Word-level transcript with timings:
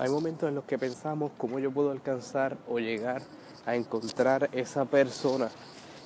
Hay 0.00 0.08
momentos 0.08 0.48
en 0.48 0.54
los 0.54 0.64
que 0.64 0.78
pensamos 0.78 1.30
cómo 1.36 1.58
yo 1.58 1.70
puedo 1.70 1.90
alcanzar 1.90 2.56
o 2.70 2.78
llegar 2.78 3.20
a 3.66 3.76
encontrar 3.76 4.48
esa 4.52 4.86
persona 4.86 5.50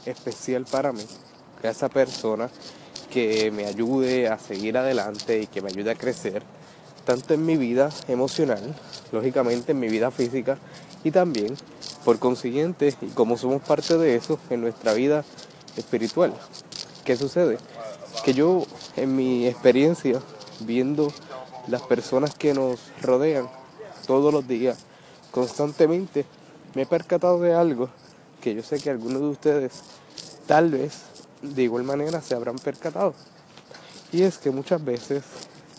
especial 0.05 0.65
para 0.69 0.91
mí, 0.91 1.07
esa 1.63 1.89
persona 1.89 2.51
que 3.09 3.53
me 3.53 3.67
ayude 3.67 4.27
a 4.27 4.37
seguir 4.37 4.77
adelante 4.77 5.43
y 5.43 5.47
que 5.47 5.63
me 5.63 5.69
ayude 5.69 5.93
a 5.93 5.95
crecer, 5.95 6.43
tanto 7.05 7.35
en 7.35 7.47
mi 7.47 7.57
vida 7.57 7.89
emocional, 8.09 8.75
lógicamente 9.13 9.71
en 9.71 9.79
mi 9.79 9.89
vida 9.89 10.11
física 10.11 10.59
y 11.05 11.13
también, 11.13 11.55
por 12.05 12.19
consiguiente, 12.19 12.93
y 13.01 13.11
como 13.11 13.39
somos 13.39 13.63
parte 13.63 13.97
de 13.97 14.17
eso, 14.17 14.41
en 14.51 14.61
nuestra 14.61 14.93
vida 14.93 15.25
espiritual. 15.77 16.35
¿Qué 17.05 17.17
sucede? 17.17 17.59
Que 18.25 18.35
yo, 18.35 18.67
en 18.97 19.15
mi 19.15 19.47
experiencia, 19.47 20.19
viendo 20.59 21.13
las 21.69 21.83
personas 21.83 22.35
que 22.35 22.55
nos 22.55 22.81
rodean 23.01 23.49
todos 24.07 24.33
los 24.33 24.47
días, 24.47 24.79
constantemente, 25.31 26.25
me 26.75 26.83
he 26.83 26.87
percatado 26.87 27.41
de 27.41 27.55
algo 27.55 27.89
que 28.41 28.55
yo 28.55 28.63
sé 28.63 28.79
que 28.79 28.91
algunos 28.91 29.21
de 29.21 29.29
ustedes 29.29 29.73
tal 30.47 30.71
vez 30.71 31.03
de 31.43 31.63
igual 31.63 31.85
manera 31.85 32.21
se 32.21 32.35
habrán 32.35 32.57
percatado. 32.57 33.15
Y 34.13 34.23
es 34.23 34.39
que 34.39 34.51
muchas 34.51 34.85
veces 34.85 35.23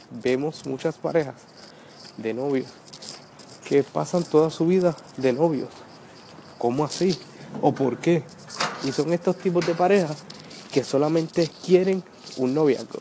vemos 0.09 0.65
muchas 0.65 0.95
parejas 0.95 1.35
de 2.17 2.33
novios 2.33 2.67
que 3.67 3.83
pasan 3.83 4.23
toda 4.23 4.49
su 4.49 4.67
vida 4.67 4.95
de 5.17 5.33
novios. 5.33 5.69
¿Cómo 6.57 6.85
así? 6.85 7.17
¿O 7.61 7.73
por 7.73 7.97
qué? 7.97 8.23
Y 8.83 8.91
son 8.91 9.13
estos 9.13 9.37
tipos 9.37 9.65
de 9.65 9.73
parejas 9.73 10.17
que 10.71 10.83
solamente 10.83 11.49
quieren 11.65 12.03
un 12.37 12.53
noviazgo. 12.53 12.99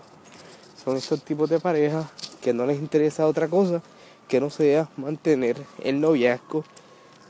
Son 0.84 0.96
estos 0.96 1.22
tipos 1.22 1.50
de 1.50 1.60
parejas 1.60 2.06
que 2.42 2.52
no 2.52 2.66
les 2.66 2.78
interesa 2.78 3.26
otra 3.26 3.48
cosa 3.48 3.82
que 4.28 4.40
no 4.40 4.50
sea 4.50 4.88
mantener 4.96 5.56
el 5.82 6.00
noviazgo 6.00 6.64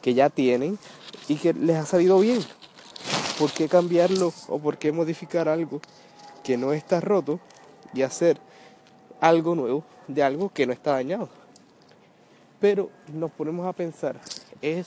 que 0.02 0.14
ya 0.14 0.30
tienen 0.30 0.78
y 1.28 1.36
que 1.36 1.52
les 1.54 1.76
ha 1.76 1.86
salido 1.86 2.18
bien. 2.20 2.44
¿Por 3.38 3.50
qué 3.52 3.68
cambiarlo 3.68 4.32
o 4.48 4.58
por 4.58 4.78
qué 4.78 4.92
modificar 4.92 5.48
algo 5.48 5.80
que 6.42 6.56
no 6.56 6.72
está 6.72 7.00
roto 7.00 7.40
y 7.92 8.02
hacer 8.02 8.38
algo 9.20 9.54
nuevo 9.54 9.84
de 10.06 10.22
algo 10.22 10.50
que 10.50 10.66
no 10.66 10.72
está 10.72 10.92
dañado? 10.92 11.28
Pero 12.60 12.90
nos 13.12 13.30
ponemos 13.32 13.66
a 13.66 13.72
pensar, 13.72 14.20
¿es 14.62 14.86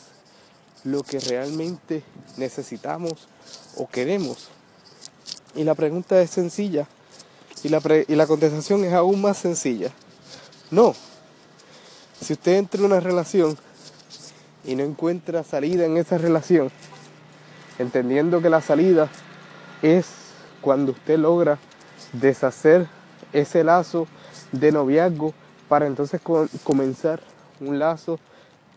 lo 0.84 1.03
que 1.03 1.20
realmente 1.20 2.03
necesitamos 2.38 3.28
o 3.76 3.88
queremos? 3.88 4.50
Y 5.56 5.64
la 5.64 5.76
pregunta 5.76 6.22
es 6.22 6.30
sencilla 6.30 6.88
y 7.64 7.70
la, 7.70 7.81
y 8.08 8.16
la 8.16 8.28
contestación 8.28 8.84
es 8.86 8.94
aún 8.94 9.22
más 9.22 9.38
sencilla. 9.38 9.92
No. 10.72 10.94
Si 12.22 12.34
usted 12.34 12.58
entra 12.58 12.80
en 12.80 12.86
una 12.88 13.00
relación 13.00 13.58
y 14.66 14.76
no 14.76 14.84
encuentra 14.84 15.44
salida 15.44 15.86
en 15.86 15.98
esa 15.98 16.18
relación, 16.18 16.72
entendiendo 17.80 18.42
que 18.42 18.50
la 18.50 18.62
salida 18.62 19.09
es 19.82 20.08
cuando 20.62 20.92
usted 20.92 21.18
logra 21.18 21.59
deshacer 22.14 22.88
ese 23.34 23.64
lazo 23.64 24.08
de 24.52 24.72
noviazgo 24.72 25.34
para 25.68 25.88
entonces 25.88 26.22
comenzar 26.64 27.22
un 27.59 27.80
lazo 27.80 28.20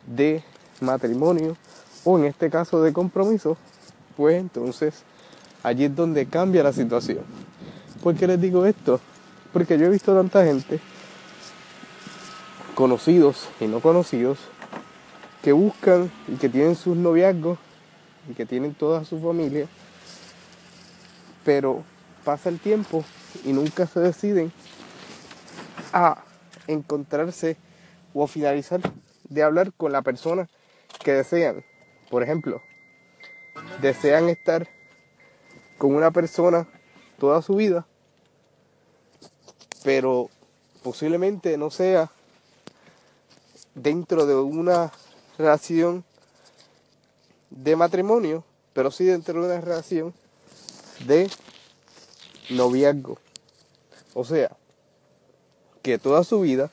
de 0.06 0.42
matrimonio 0.80 1.56
o 2.04 2.18
en 2.18 2.24
este 2.26 2.50
caso 2.50 2.82
de 2.82 2.92
compromiso, 2.92 3.56
pues 4.16 4.40
entonces 4.40 5.02
allí 5.62 5.84
es 5.84 5.96
donde 5.96 6.26
cambia 6.26 6.62
la 6.62 6.72
situación. 6.72 7.24
¿Por 8.02 8.14
qué 8.14 8.26
les 8.26 8.40
digo 8.40 8.64
esto? 8.64 9.00
Porque 9.52 9.78
yo 9.78 9.86
he 9.86 9.90
visto 9.90 10.14
tanta 10.14 10.44
gente, 10.44 10.80
conocidos 12.80 13.46
y 13.60 13.66
no 13.66 13.80
conocidos, 13.80 14.38
que 15.42 15.52
buscan 15.52 16.10
y 16.28 16.36
que 16.36 16.48
tienen 16.48 16.76
sus 16.76 16.96
noviazgos 16.96 17.58
y 18.26 18.32
que 18.32 18.46
tienen 18.46 18.72
toda 18.72 19.04
su 19.04 19.20
familia, 19.20 19.66
pero 21.44 21.84
pasa 22.24 22.48
el 22.48 22.58
tiempo 22.58 23.04
y 23.44 23.52
nunca 23.52 23.86
se 23.86 24.00
deciden 24.00 24.50
a 25.92 26.24
encontrarse 26.68 27.58
o 28.14 28.24
a 28.24 28.28
finalizar 28.28 28.80
de 29.24 29.42
hablar 29.42 29.74
con 29.74 29.92
la 29.92 30.00
persona 30.00 30.48
que 31.04 31.12
desean. 31.12 31.62
Por 32.08 32.22
ejemplo, 32.22 32.62
desean 33.82 34.30
estar 34.30 34.66
con 35.76 35.94
una 35.94 36.12
persona 36.12 36.66
toda 37.18 37.42
su 37.42 37.56
vida, 37.56 37.86
pero 39.84 40.30
posiblemente 40.82 41.58
no 41.58 41.70
sea 41.70 42.10
dentro 43.74 44.26
de 44.26 44.34
una 44.34 44.92
relación 45.38 46.04
de 47.50 47.76
matrimonio, 47.76 48.44
pero 48.72 48.90
sí 48.90 49.04
dentro 49.04 49.40
de 49.40 49.46
una 49.46 49.60
relación 49.60 50.14
de 51.06 51.30
noviazgo. 52.50 53.18
O 54.14 54.24
sea, 54.24 54.56
que 55.82 55.98
toda 55.98 56.24
su 56.24 56.40
vida 56.40 56.70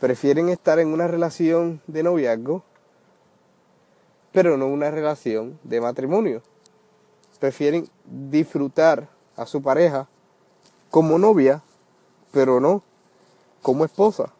prefieren 0.00 0.48
estar 0.48 0.78
en 0.78 0.88
una 0.88 1.08
relación 1.08 1.80
de 1.86 2.02
noviazgo, 2.02 2.62
pero 4.32 4.56
no 4.56 4.66
una 4.66 4.90
relación 4.90 5.58
de 5.64 5.80
matrimonio. 5.80 6.42
Prefieren 7.40 7.88
disfrutar 8.04 9.08
a 9.36 9.46
su 9.46 9.62
pareja 9.62 10.08
como 10.90 11.18
novia, 11.18 11.62
pero 12.32 12.60
no 12.60 12.82
como 13.62 13.84
esposa. 13.84 14.32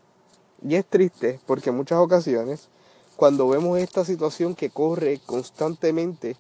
Y 0.62 0.74
es 0.74 0.86
triste 0.86 1.40
porque 1.46 1.70
en 1.70 1.76
muchas 1.76 1.98
ocasiones, 1.98 2.68
cuando 3.16 3.48
vemos 3.48 3.78
esta 3.78 4.04
situación 4.04 4.54
que 4.54 4.70
corre 4.70 5.20
constantemente 5.24 6.36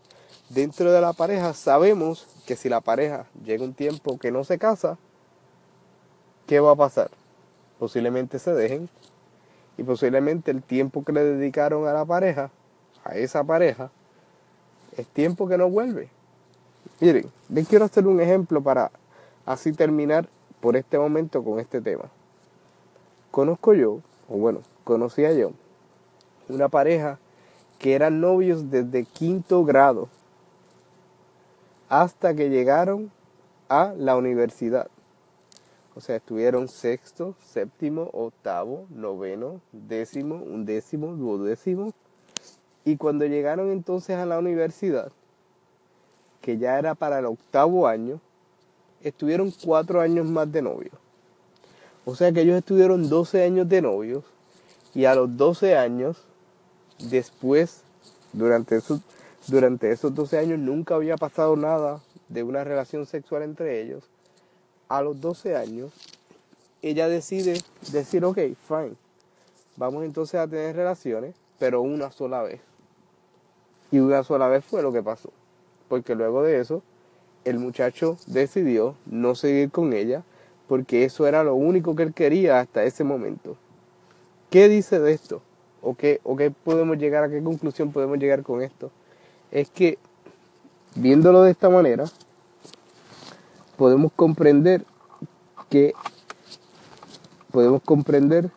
dentro 0.48 0.92
de 0.92 1.00
la 1.00 1.12
pareja, 1.12 1.54
sabemos 1.54 2.26
que 2.46 2.56
si 2.56 2.68
la 2.68 2.80
pareja 2.80 3.26
llega 3.44 3.64
un 3.64 3.74
tiempo 3.74 4.18
que 4.18 4.32
no 4.32 4.44
se 4.44 4.58
casa, 4.58 4.98
¿qué 6.46 6.60
va 6.60 6.72
a 6.72 6.76
pasar? 6.76 7.10
Posiblemente 7.78 8.38
se 8.38 8.52
dejen 8.52 8.88
y 9.76 9.84
posiblemente 9.84 10.50
el 10.50 10.62
tiempo 10.62 11.04
que 11.04 11.12
le 11.12 11.22
dedicaron 11.22 11.86
a 11.86 11.92
la 11.92 12.04
pareja, 12.04 12.50
a 13.04 13.16
esa 13.16 13.44
pareja, 13.44 13.90
es 14.96 15.06
tiempo 15.06 15.46
que 15.48 15.56
no 15.56 15.70
vuelve. 15.70 16.08
Miren, 17.00 17.30
les 17.48 17.68
quiero 17.68 17.84
hacer 17.84 18.06
un 18.08 18.20
ejemplo 18.20 18.60
para 18.60 18.90
así 19.46 19.72
terminar 19.72 20.28
por 20.60 20.76
este 20.76 20.98
momento 20.98 21.44
con 21.44 21.60
este 21.60 21.80
tema. 21.80 22.10
Conozco 23.30 23.74
yo, 23.74 24.00
o 24.28 24.36
bueno, 24.36 24.60
conocía 24.84 25.32
yo, 25.32 25.52
una 26.48 26.68
pareja 26.68 27.18
que 27.78 27.94
eran 27.94 28.20
novios 28.20 28.70
desde 28.70 29.04
quinto 29.04 29.64
grado 29.64 30.08
hasta 31.88 32.34
que 32.34 32.50
llegaron 32.50 33.10
a 33.68 33.94
la 33.96 34.16
universidad. 34.16 34.88
O 35.94 36.00
sea, 36.00 36.16
estuvieron 36.16 36.68
sexto, 36.68 37.34
séptimo, 37.40 38.10
octavo, 38.12 38.86
noveno, 38.90 39.60
décimo, 39.72 40.36
undécimo, 40.36 41.08
duodécimo. 41.08 41.92
Y 42.84 42.96
cuando 42.96 43.26
llegaron 43.26 43.70
entonces 43.70 44.16
a 44.16 44.24
la 44.24 44.38
universidad, 44.38 45.10
que 46.40 46.56
ya 46.56 46.78
era 46.78 46.94
para 46.94 47.18
el 47.18 47.26
octavo 47.26 47.88
año, 47.88 48.20
estuvieron 49.02 49.52
cuatro 49.64 50.00
años 50.00 50.26
más 50.26 50.50
de 50.50 50.62
novios. 50.62 50.94
O 52.08 52.14
sea 52.14 52.32
que 52.32 52.40
ellos 52.40 52.56
estuvieron 52.56 53.10
12 53.10 53.42
años 53.42 53.68
de 53.68 53.82
novios 53.82 54.24
y 54.94 55.04
a 55.04 55.14
los 55.14 55.36
12 55.36 55.76
años, 55.76 56.16
después, 57.10 57.82
durante 58.32 58.76
esos, 58.76 59.02
durante 59.46 59.92
esos 59.92 60.14
12 60.14 60.38
años 60.38 60.58
nunca 60.58 60.94
había 60.94 61.18
pasado 61.18 61.54
nada 61.54 62.00
de 62.30 62.42
una 62.42 62.64
relación 62.64 63.04
sexual 63.04 63.42
entre 63.42 63.82
ellos 63.82 64.04
a 64.88 65.02
los 65.02 65.20
12 65.20 65.54
años, 65.54 65.92
ella 66.80 67.10
decide 67.10 67.60
decir, 67.92 68.24
ok, 68.24 68.38
fine, 68.66 68.94
vamos 69.76 70.02
entonces 70.02 70.40
a 70.40 70.48
tener 70.48 70.76
relaciones, 70.76 71.34
pero 71.58 71.82
una 71.82 72.10
sola 72.10 72.42
vez. 72.42 72.62
Y 73.90 73.98
una 73.98 74.24
sola 74.24 74.48
vez 74.48 74.64
fue 74.64 74.80
lo 74.80 74.94
que 74.94 75.02
pasó. 75.02 75.28
Porque 75.90 76.14
luego 76.14 76.42
de 76.42 76.58
eso, 76.58 76.82
el 77.44 77.58
muchacho 77.58 78.16
decidió 78.26 78.94
no 79.04 79.34
seguir 79.34 79.70
con 79.70 79.92
ella, 79.92 80.24
porque 80.68 81.04
eso 81.04 81.26
era 81.26 81.42
lo 81.42 81.54
único 81.54 81.96
que 81.96 82.04
él 82.04 82.14
quería 82.14 82.60
hasta 82.60 82.84
ese 82.84 83.02
momento. 83.02 83.56
¿Qué 84.50 84.68
dice 84.68 85.00
de 85.00 85.12
esto? 85.12 85.42
¿O 85.82 85.94
qué, 85.94 86.20
¿O 86.24 86.36
qué 86.36 86.50
podemos 86.50 86.98
llegar 86.98 87.24
a 87.24 87.30
qué 87.30 87.42
conclusión 87.42 87.90
podemos 87.90 88.18
llegar 88.18 88.42
con 88.42 88.62
esto? 88.62 88.90
Es 89.50 89.70
que, 89.70 89.98
viéndolo 90.94 91.42
de 91.42 91.50
esta 91.50 91.70
manera, 91.70 92.04
podemos 93.76 94.12
comprender 94.12 94.84
que 95.70 95.94
podemos 97.50 97.82
comprender 97.82 98.50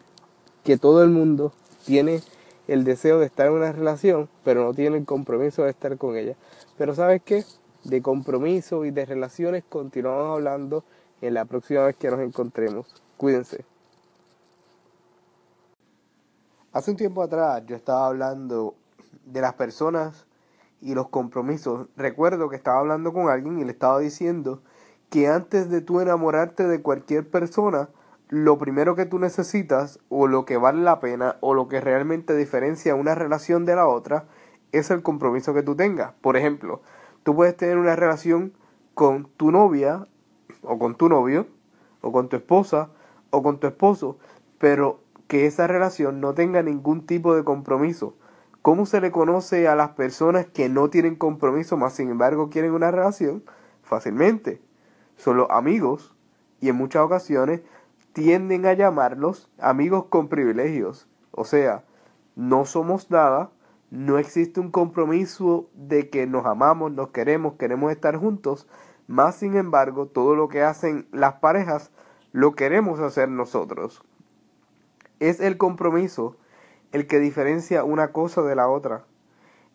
que 0.64 0.78
todo 0.78 1.04
el 1.04 1.10
mundo 1.10 1.54
tiene 1.86 2.22
el 2.68 2.84
deseo 2.84 3.20
de 3.20 3.26
estar 3.26 3.48
en 3.48 3.54
una 3.54 3.72
relación, 3.72 4.30
pero 4.44 4.66
no 4.66 4.74
tiene 4.74 4.98
el 4.98 5.06
compromiso 5.06 5.64
de 5.64 5.72
estar 5.72 5.98
con 5.98 6.18
ella. 6.18 6.36
Pero 6.78 6.94
¿sabes 6.94 7.22
qué? 7.24 7.46
De 7.84 8.02
compromiso 8.02 8.86
y 8.86 8.92
de 8.92 9.06
relaciones 9.06 9.64
continuamos 9.68 10.38
hablando 10.38 10.84
en 11.22 11.34
la 11.34 11.46
próxima 11.46 11.86
vez 11.86 11.96
que 11.96 12.10
nos 12.10 12.20
encontremos. 12.20 12.88
Cuídense. 13.18 13.64
Hace 16.74 16.92
un 16.92 16.98
tiempo 16.98 17.22
atrás 17.22 17.64
yo 17.66 17.76
estaba 17.76 18.08
hablando 18.08 18.76
de 19.26 19.42
las 19.42 19.54
personas 19.54 20.26
y 20.82 20.96
los 20.96 21.10
compromisos. 21.10 21.88
Recuerdo 21.96 22.50
que 22.50 22.56
estaba 22.56 22.80
hablando 22.80 23.14
con 23.14 23.30
alguien 23.30 23.60
y 23.60 23.66
le 23.66 23.72
estaba 23.72 24.00
diciendo 24.00 24.62
que 25.10 25.28
antes 25.28 25.70
de 25.70 25.82
tú 25.82 26.00
enamorarte 26.00 26.68
de 26.68 26.82
cualquier 26.82 27.30
persona, 27.30 27.90
lo 28.30 28.58
primero 28.58 28.96
que 28.96 29.06
tú 29.06 29.20
necesitas 29.20 30.00
o 30.08 30.28
lo 30.28 30.46
que 30.46 30.56
vale 30.56 30.82
la 30.82 31.02
pena 31.02 31.36
o 31.42 31.54
lo 31.54 31.68
que 31.68 31.82
realmente 31.82 32.36
diferencia 32.36 32.96
una 32.96 33.14
relación 33.14 33.66
de 33.66 33.76
la 33.76 33.88
otra 33.88 34.26
es 34.72 34.90
el 34.90 35.04
compromiso 35.04 35.54
que 35.54 35.64
tú 35.64 35.76
tengas. 35.76 36.14
Por 36.22 36.38
ejemplo, 36.38 36.82
tú 37.24 37.36
puedes 37.36 37.58
tener 37.58 37.78
una 37.78 37.98
relación 37.98 38.54
con 38.94 39.26
tu 39.36 39.52
novia 39.52 40.08
o 40.64 40.78
con 40.80 40.96
tu 40.96 41.10
novio 41.10 41.48
o 42.02 42.12
con 42.12 42.30
tu 42.30 42.36
esposa 42.36 42.90
o 43.30 43.44
con 43.44 43.60
tu 43.60 43.68
esposo, 43.68 44.18
pero 44.58 45.00
que 45.28 45.46
esa 45.46 45.68
relación 45.68 46.20
no 46.20 46.34
tenga 46.34 46.62
ningún 46.62 47.06
tipo 47.06 47.36
de 47.36 47.44
compromiso. 47.44 48.16
¿Cómo 48.62 48.86
se 48.86 49.02
le 49.02 49.12
conoce 49.12 49.68
a 49.68 49.76
las 49.76 49.92
personas 49.92 50.46
que 50.46 50.70
no 50.70 50.90
tienen 50.90 51.16
compromiso, 51.16 51.78
más 51.78 51.94
sin 51.94 52.10
embargo 52.10 52.50
quieren 52.50 52.74
una 52.74 52.92
relación? 52.92 53.44
Fácilmente. 53.82 54.62
Son 55.16 55.38
los 55.38 55.50
amigos 55.50 56.16
y 56.60 56.70
en 56.70 56.76
muchas 56.76 57.04
ocasiones 57.04 57.62
tienden 58.14 58.66
a 58.66 58.74
llamarlos 58.74 59.50
amigos 59.58 60.06
con 60.10 60.28
privilegios. 60.28 61.08
O 61.32 61.46
sea, 61.46 61.86
no 62.36 62.66
somos 62.66 63.10
nada, 63.10 63.52
no 63.90 64.18
existe 64.18 64.60
un 64.60 64.72
compromiso 64.72 65.70
de 65.74 66.10
que 66.10 66.28
nos 66.28 66.46
amamos, 66.46 66.92
nos 66.92 67.10
queremos, 67.10 67.54
queremos 67.54 67.92
estar 67.92 68.16
juntos, 68.18 68.68
más 69.08 69.36
sin 69.36 69.56
embargo, 69.56 70.08
todo 70.08 70.36
lo 70.36 70.48
que 70.48 70.64
hacen 70.64 71.08
las 71.12 71.36
parejas 71.36 71.92
lo 72.32 72.54
queremos 72.56 73.00
hacer 73.00 73.30
nosotros. 73.30 74.04
Es 75.20 75.40
el 75.40 75.58
compromiso 75.58 76.38
el 76.92 77.08
que 77.08 77.20
diferencia 77.20 77.84
una 77.84 78.12
cosa 78.12 78.42
de 78.42 78.56
la 78.56 78.70
otra. 78.70 79.06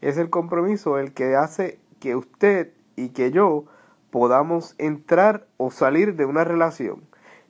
Es 0.01 0.19
el 0.19 0.31
compromiso 0.31 0.99
el 0.99 1.13
que 1.13 1.37
hace 1.37 1.79
que 2.01 2.17
usted 2.17 2.73
y 2.97 3.11
que 3.11 3.31
yo 3.31 3.65
podamos 4.11 4.75
entrar 4.79 5.47
o 5.57 5.71
salir 5.71 6.17
de 6.17 6.25
una 6.25 6.45
relación. 6.45 7.03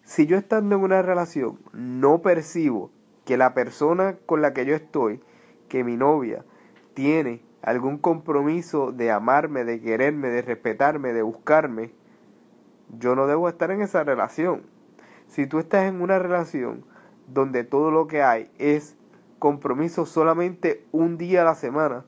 Si 0.02 0.26
yo 0.26 0.36
estando 0.36 0.76
en 0.76 0.82
una 0.82 1.02
relación 1.02 1.58
no 1.72 2.22
percibo 2.22 2.90
que 3.24 3.36
la 3.36 3.54
persona 3.54 4.16
con 4.26 4.40
la 4.40 4.54
que 4.54 4.66
yo 4.66 4.74
estoy, 4.74 5.20
que 5.68 5.84
mi 5.84 5.96
novia, 5.96 6.44
tiene 6.94 7.42
algún 7.62 7.98
compromiso 7.98 8.92
de 8.92 9.10
amarme, 9.10 9.64
de 9.64 9.80
quererme, 9.80 10.28
de 10.28 10.42
respetarme, 10.42 11.12
de 11.12 11.22
buscarme, 11.22 11.92
yo 12.98 13.16
no 13.16 13.26
debo 13.26 13.48
estar 13.48 13.70
en 13.70 13.82
esa 13.82 14.04
relación. 14.04 14.62
Si 15.28 15.46
tú 15.46 15.58
estás 15.58 15.84
en 15.84 16.00
una 16.00 16.18
relación 16.18 16.84
donde 17.26 17.64
todo 17.64 17.90
lo 17.90 18.06
que 18.06 18.22
hay 18.22 18.50
es 18.58 18.96
compromiso 19.38 20.06
solamente 20.06 20.84
un 20.92 21.18
día 21.18 21.42
a 21.42 21.44
la 21.44 21.54
semana 21.54 22.04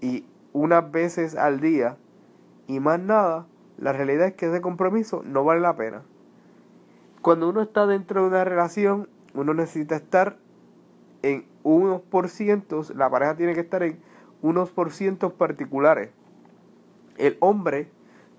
y 0.00 0.26
unas 0.52 0.90
veces 0.90 1.36
al 1.36 1.60
día 1.60 1.96
y 2.66 2.80
más 2.80 3.00
nada, 3.00 3.46
la 3.78 3.92
realidad 3.92 4.28
es 4.28 4.34
que 4.34 4.46
ese 4.46 4.60
compromiso 4.60 5.22
no 5.24 5.44
vale 5.44 5.60
la 5.60 5.76
pena. 5.76 6.02
Cuando 7.22 7.48
uno 7.48 7.62
está 7.62 7.86
dentro 7.86 8.22
de 8.22 8.28
una 8.28 8.44
relación, 8.44 9.08
uno 9.34 9.54
necesita 9.54 9.96
estar 9.96 10.36
en 11.22 11.46
unos 11.62 12.02
por 12.02 12.28
cientos, 12.28 12.94
la 12.94 13.08
pareja 13.08 13.36
tiene 13.36 13.54
que 13.54 13.60
estar 13.60 13.82
en 13.82 13.98
unos 14.44 14.70
por 14.70 14.92
cientos 14.92 15.32
particulares. 15.32 16.10
El 17.16 17.38
hombre 17.40 17.88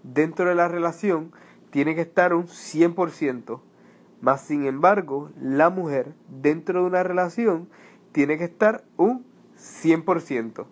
dentro 0.04 0.48
de 0.48 0.54
la 0.54 0.68
relación 0.68 1.32
tiene 1.72 1.96
que 1.96 2.02
estar 2.02 2.36
un 2.36 2.46
100%. 2.46 3.60
Más 4.22 4.42
sin 4.42 4.68
embargo, 4.68 5.32
la 5.42 5.72
mujer 5.72 6.14
dentro 6.30 6.82
de 6.82 6.86
una 6.86 7.02
relación 7.02 7.68
tiene 8.12 8.38
que 8.38 8.44
estar 8.44 8.84
un 8.98 9.26
100%. 9.58 10.68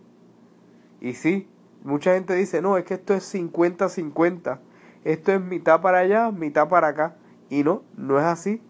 Y 1.02 1.14
sí, 1.14 1.48
mucha 1.84 2.14
gente 2.14 2.36
dice, 2.36 2.62
no, 2.62 2.78
es 2.78 2.86
que 2.86 2.94
esto 2.94 3.16
es 3.16 3.34
50-50. 3.34 4.60
Esto 5.04 5.32
es 5.32 5.42
mitad 5.42 5.82
para 5.82 5.98
allá, 5.98 6.30
mitad 6.30 6.70
para 6.70 6.90
acá. 6.90 7.16
Y 7.50 7.64
no, 7.64 7.82
no 7.98 8.20
es 8.20 8.26
así. 8.26 8.62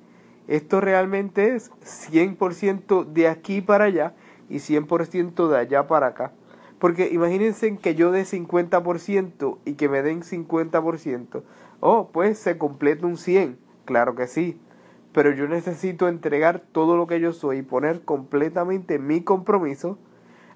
Esto 0.47 0.79
realmente 0.79 1.55
es 1.55 1.71
100% 1.81 3.03
de 3.11 3.27
aquí 3.27 3.59
para 3.59 3.83
allá 3.83 4.13
y 4.47 4.59
100% 4.59 5.49
de 5.49 5.57
allá 5.57 5.87
para 5.87 6.07
acá. 6.07 6.31
Porque 6.83 7.07
imagínense 7.13 7.77
que 7.77 7.95
yo 7.95 8.11
dé 8.11 8.23
50% 8.23 9.57
y 9.63 9.75
que 9.75 9.87
me 9.87 10.01
den 10.01 10.21
50%. 10.21 11.41
Oh, 11.79 12.09
pues 12.11 12.37
se 12.37 12.57
completa 12.57 13.07
un 13.07 13.15
100. 13.15 13.57
Claro 13.85 14.15
que 14.15 14.27
sí. 14.27 14.59
Pero 15.13 15.31
yo 15.31 15.47
necesito 15.47 16.09
entregar 16.09 16.59
todo 16.59 16.97
lo 16.97 17.07
que 17.07 17.21
yo 17.21 17.31
soy 17.31 17.59
y 17.59 17.61
poner 17.61 18.01
completamente 18.01 18.99
mi 18.99 19.21
compromiso 19.21 19.97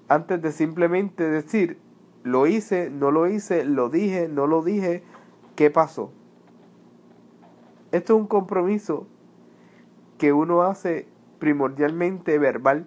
antes 0.10 0.42
de 0.42 0.52
simplemente 0.52 1.24
decir, 1.24 1.80
lo 2.24 2.46
hice, 2.46 2.90
no 2.90 3.10
lo 3.10 3.30
hice, 3.30 3.64
lo 3.64 3.90
dije, 3.90 4.28
no 4.28 4.48
lo 4.48 4.62
dije, 4.62 5.04
¿qué 5.56 5.72
pasó? 5.72 6.12
Esto 7.94 8.16
es 8.16 8.20
un 8.20 8.28
compromiso 8.28 9.08
que 10.18 10.34
uno 10.34 10.64
hace 10.64 11.08
primordialmente 11.40 12.38
verbal, 12.38 12.86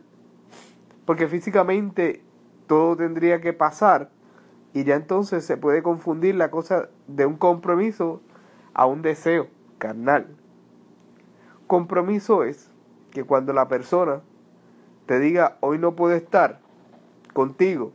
porque 1.07 1.27
físicamente 1.27 2.23
todo 2.71 2.95
tendría 2.95 3.41
que 3.41 3.53
pasar 3.53 4.11
y 4.73 4.85
ya 4.85 4.95
entonces 4.95 5.45
se 5.45 5.57
puede 5.57 5.83
confundir 5.83 6.37
la 6.37 6.53
cosa 6.53 6.89
de 7.09 7.27
un 7.27 7.35
compromiso 7.35 8.21
a 8.75 8.87
un 8.87 9.03
deseo 9.03 9.49
carnal. 9.79 10.29
Compromiso 11.67 12.45
es 12.45 12.71
que 13.11 13.25
cuando 13.25 13.53
la 13.53 13.67
persona 13.67 14.21
te 15.07 15.19
diga 15.19 15.57
hoy 15.59 15.79
no 15.79 15.97
puedo 15.97 16.15
estar 16.15 16.61
contigo, 17.33 17.91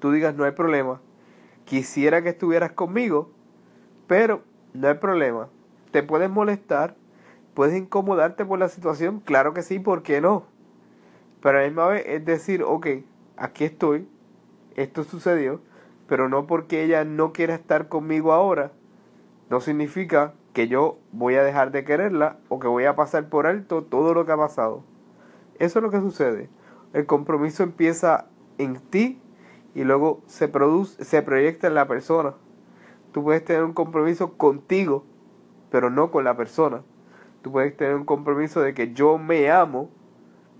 tú 0.00 0.10
digas 0.10 0.34
no 0.34 0.42
hay 0.42 0.50
problema, 0.50 1.00
quisiera 1.64 2.20
que 2.20 2.30
estuvieras 2.30 2.72
conmigo, 2.72 3.30
pero 4.08 4.42
no 4.74 4.88
hay 4.88 4.94
problema, 4.94 5.50
te 5.92 6.02
puedes 6.02 6.28
molestar, 6.28 6.96
puedes 7.54 7.76
incomodarte 7.76 8.44
por 8.44 8.58
la 8.58 8.70
situación, 8.70 9.20
claro 9.20 9.54
que 9.54 9.62
sí, 9.62 9.78
¿por 9.78 10.02
qué 10.02 10.20
no? 10.20 10.46
Pero 11.40 11.58
a 11.58 11.60
la 11.60 11.68
misma 11.68 11.86
vez 11.86 12.02
es 12.08 12.24
decir, 12.24 12.64
ok, 12.64 12.88
aquí 13.38 13.64
estoy, 13.64 14.08
esto 14.74 15.04
sucedió, 15.04 15.60
pero 16.06 16.28
no 16.28 16.46
porque 16.46 16.84
ella 16.84 17.04
no 17.04 17.32
quiera 17.32 17.54
estar 17.54 17.88
conmigo 17.88 18.32
ahora, 18.32 18.72
no 19.50 19.60
significa 19.60 20.34
que 20.52 20.68
yo 20.68 20.98
voy 21.12 21.36
a 21.36 21.44
dejar 21.44 21.70
de 21.70 21.84
quererla 21.84 22.38
o 22.48 22.58
que 22.58 22.68
voy 22.68 22.84
a 22.84 22.96
pasar 22.96 23.28
por 23.28 23.46
alto 23.46 23.84
todo 23.84 24.14
lo 24.14 24.26
que 24.26 24.32
ha 24.32 24.36
pasado. 24.36 24.82
Eso 25.58 25.78
es 25.78 25.82
lo 25.82 25.90
que 25.90 26.00
sucede. 26.00 26.50
El 26.92 27.06
compromiso 27.06 27.62
empieza 27.62 28.26
en 28.58 28.80
ti 28.80 29.20
y 29.74 29.84
luego 29.84 30.22
se 30.26 30.48
produce, 30.48 31.04
se 31.04 31.22
proyecta 31.22 31.66
en 31.66 31.74
la 31.74 31.86
persona. 31.86 32.34
Tú 33.12 33.22
puedes 33.22 33.44
tener 33.44 33.64
un 33.64 33.72
compromiso 33.72 34.36
contigo, 34.36 35.04
pero 35.70 35.90
no 35.90 36.10
con 36.10 36.24
la 36.24 36.36
persona. 36.36 36.82
Tú 37.42 37.52
puedes 37.52 37.76
tener 37.76 37.94
un 37.94 38.04
compromiso 38.04 38.60
de 38.60 38.74
que 38.74 38.92
yo 38.92 39.18
me 39.18 39.50
amo, 39.50 39.90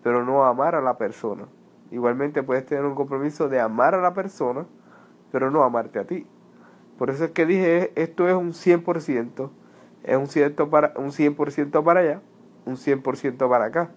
pero 0.02 0.24
no 0.24 0.44
amar 0.44 0.74
a 0.74 0.80
la 0.80 0.96
persona. 0.96 1.46
Igualmente 1.90 2.42
puedes 2.42 2.66
tener 2.66 2.84
un 2.84 2.94
compromiso 2.94 3.48
de 3.48 3.60
amar 3.60 3.94
a 3.94 4.00
la 4.00 4.14
persona, 4.14 4.66
pero 5.32 5.50
no 5.50 5.62
amarte 5.62 5.98
a 5.98 6.06
ti. 6.06 6.26
Por 6.98 7.10
eso 7.10 7.24
es 7.24 7.30
que 7.30 7.46
dije, 7.46 7.92
esto 7.94 8.28
es 8.28 8.34
un 8.34 8.52
100%, 8.52 9.50
es 10.04 10.16
un 10.16 10.26
100%, 10.26 10.68
para, 10.68 10.92
un 10.96 11.12
100 11.12 11.34
para 11.84 12.00
allá, 12.00 12.20
un 12.66 12.76
100% 12.76 13.48
para 13.48 13.64
acá. 13.66 13.90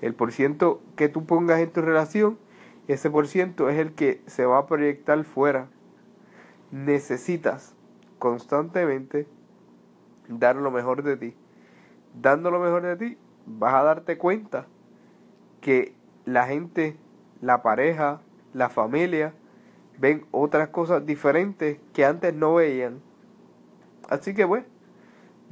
El 0.00 0.14
por 0.14 0.32
ciento 0.32 0.80
que 0.96 1.08
tú 1.08 1.26
pongas 1.26 1.60
en 1.60 1.70
tu 1.70 1.82
relación, 1.82 2.38
ese 2.86 3.10
por 3.10 3.26
ciento 3.26 3.68
es 3.68 3.78
el 3.78 3.92
que 3.92 4.22
se 4.26 4.46
va 4.46 4.58
a 4.58 4.66
proyectar 4.66 5.22
fuera. 5.24 5.68
Necesitas 6.70 7.74
constantemente 8.18 9.26
dar 10.28 10.56
lo 10.56 10.70
mejor 10.70 11.02
de 11.02 11.16
ti 11.16 11.36
dando 12.14 12.50
lo 12.50 12.58
mejor 12.58 12.82
de 12.82 12.96
ti, 12.96 13.18
vas 13.46 13.74
a 13.74 13.82
darte 13.82 14.18
cuenta 14.18 14.66
que 15.60 15.94
la 16.28 16.46
gente, 16.46 16.96
la 17.40 17.62
pareja, 17.62 18.20
la 18.52 18.68
familia, 18.68 19.32
ven 19.98 20.26
otras 20.30 20.68
cosas 20.68 21.06
diferentes 21.06 21.78
que 21.94 22.04
antes 22.04 22.34
no 22.34 22.54
veían. 22.54 23.00
Así 24.10 24.34
que 24.34 24.44
bueno, 24.44 24.66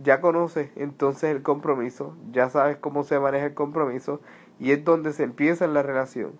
ya 0.02 0.20
conoces 0.20 0.70
entonces 0.76 1.34
el 1.34 1.42
compromiso, 1.42 2.14
ya 2.30 2.50
sabes 2.50 2.76
cómo 2.76 3.04
se 3.04 3.18
maneja 3.18 3.46
el 3.46 3.54
compromiso 3.54 4.20
y 4.60 4.72
es 4.72 4.84
donde 4.84 5.14
se 5.14 5.22
empieza 5.22 5.66
la 5.66 5.82
relación. 5.82 6.32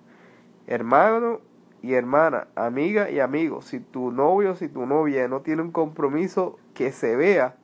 Hermano 0.66 1.40
y 1.80 1.94
hermana, 1.94 2.48
amiga 2.56 3.10
y 3.10 3.20
amigo, 3.20 3.62
si 3.62 3.80
tu 3.80 4.10
novio, 4.12 4.54
si 4.54 4.68
tu 4.68 4.84
novia 4.84 5.28
no 5.28 5.40
tiene 5.40 5.62
un 5.62 5.72
compromiso 5.72 6.58
que 6.74 6.92
se 6.92 7.16
vea, 7.16 7.56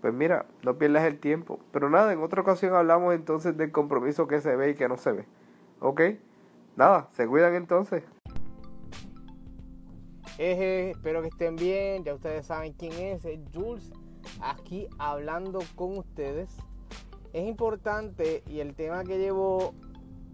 pues 0.00 0.14
mira, 0.14 0.46
no 0.62 0.78
pierdas 0.78 1.04
el 1.04 1.18
tiempo. 1.18 1.60
Pero 1.72 1.90
nada, 1.90 2.12
en 2.12 2.22
otra 2.22 2.42
ocasión 2.42 2.74
hablamos 2.74 3.14
entonces 3.14 3.56
del 3.56 3.70
compromiso 3.70 4.26
que 4.26 4.40
se 4.40 4.56
ve 4.56 4.70
y 4.70 4.74
que 4.74 4.88
no 4.88 4.96
se 4.96 5.12
ve. 5.12 5.26
¿Ok? 5.80 6.00
Nada, 6.76 7.08
se 7.12 7.26
cuidan 7.26 7.54
entonces. 7.54 8.02
Eje, 10.38 10.92
espero 10.92 11.20
que 11.20 11.28
estén 11.28 11.56
bien. 11.56 12.04
Ya 12.04 12.14
ustedes 12.14 12.46
saben 12.46 12.72
quién 12.72 12.92
es, 12.92 13.24
es 13.24 13.40
Jules. 13.52 13.90
Aquí 14.40 14.88
hablando 14.98 15.60
con 15.74 15.98
ustedes. 15.98 16.56
es 17.32 17.46
importante 17.46 18.42
y 18.48 18.60
el 18.60 18.74
tema 18.74 19.04
que 19.04 19.18
llevo 19.18 19.74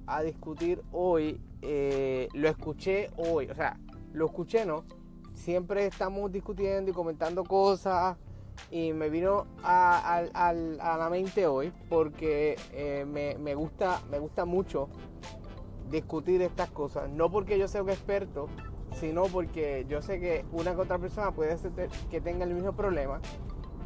a 0.07 0.23
discutir 0.23 0.83
hoy, 0.93 1.41
eh, 1.63 2.29
lo 2.33 2.49
escuché 2.49 3.11
hoy, 3.17 3.51
o 3.51 3.55
sea, 3.55 3.77
lo 4.13 4.27
escuché, 4.27 4.65
¿no? 4.65 4.85
Siempre 5.35 5.87
estamos 5.87 6.31
discutiendo 6.31 6.91
y 6.91 6.95
comentando 6.95 7.45
cosas 7.45 8.17
y 8.71 8.93
me 8.93 9.11
vino 9.11 9.47
a, 9.63 10.23
la 10.33 11.09
mente 11.11 11.47
hoy 11.47 11.73
porque 11.89 12.57
eh, 12.73 13.05
me, 13.07 13.55
gusta, 13.55 14.01
me 14.11 14.19
gusta 14.19 14.45
mucho 14.45 14.89
discutir 15.91 16.43
estas 16.43 16.71
cosas. 16.71 17.09
No 17.11 17.31
porque 17.31 17.59
yo 17.59 17.69
sea 17.69 17.83
un 17.83 17.91
experto, 17.91 18.49
sino 18.95 19.25
porque 19.25 19.87
yo 19.89 20.03
sé 20.03 20.21
que 20.21 20.45
una 20.53 20.75
que 20.75 20.81
otra 20.81 20.99
persona 20.99 21.31
puede 21.33 21.57
ser 21.59 21.73
que 22.11 22.21
tenga 22.21 22.45
el 22.45 22.55
mismo 22.55 22.73
problema 22.73 23.21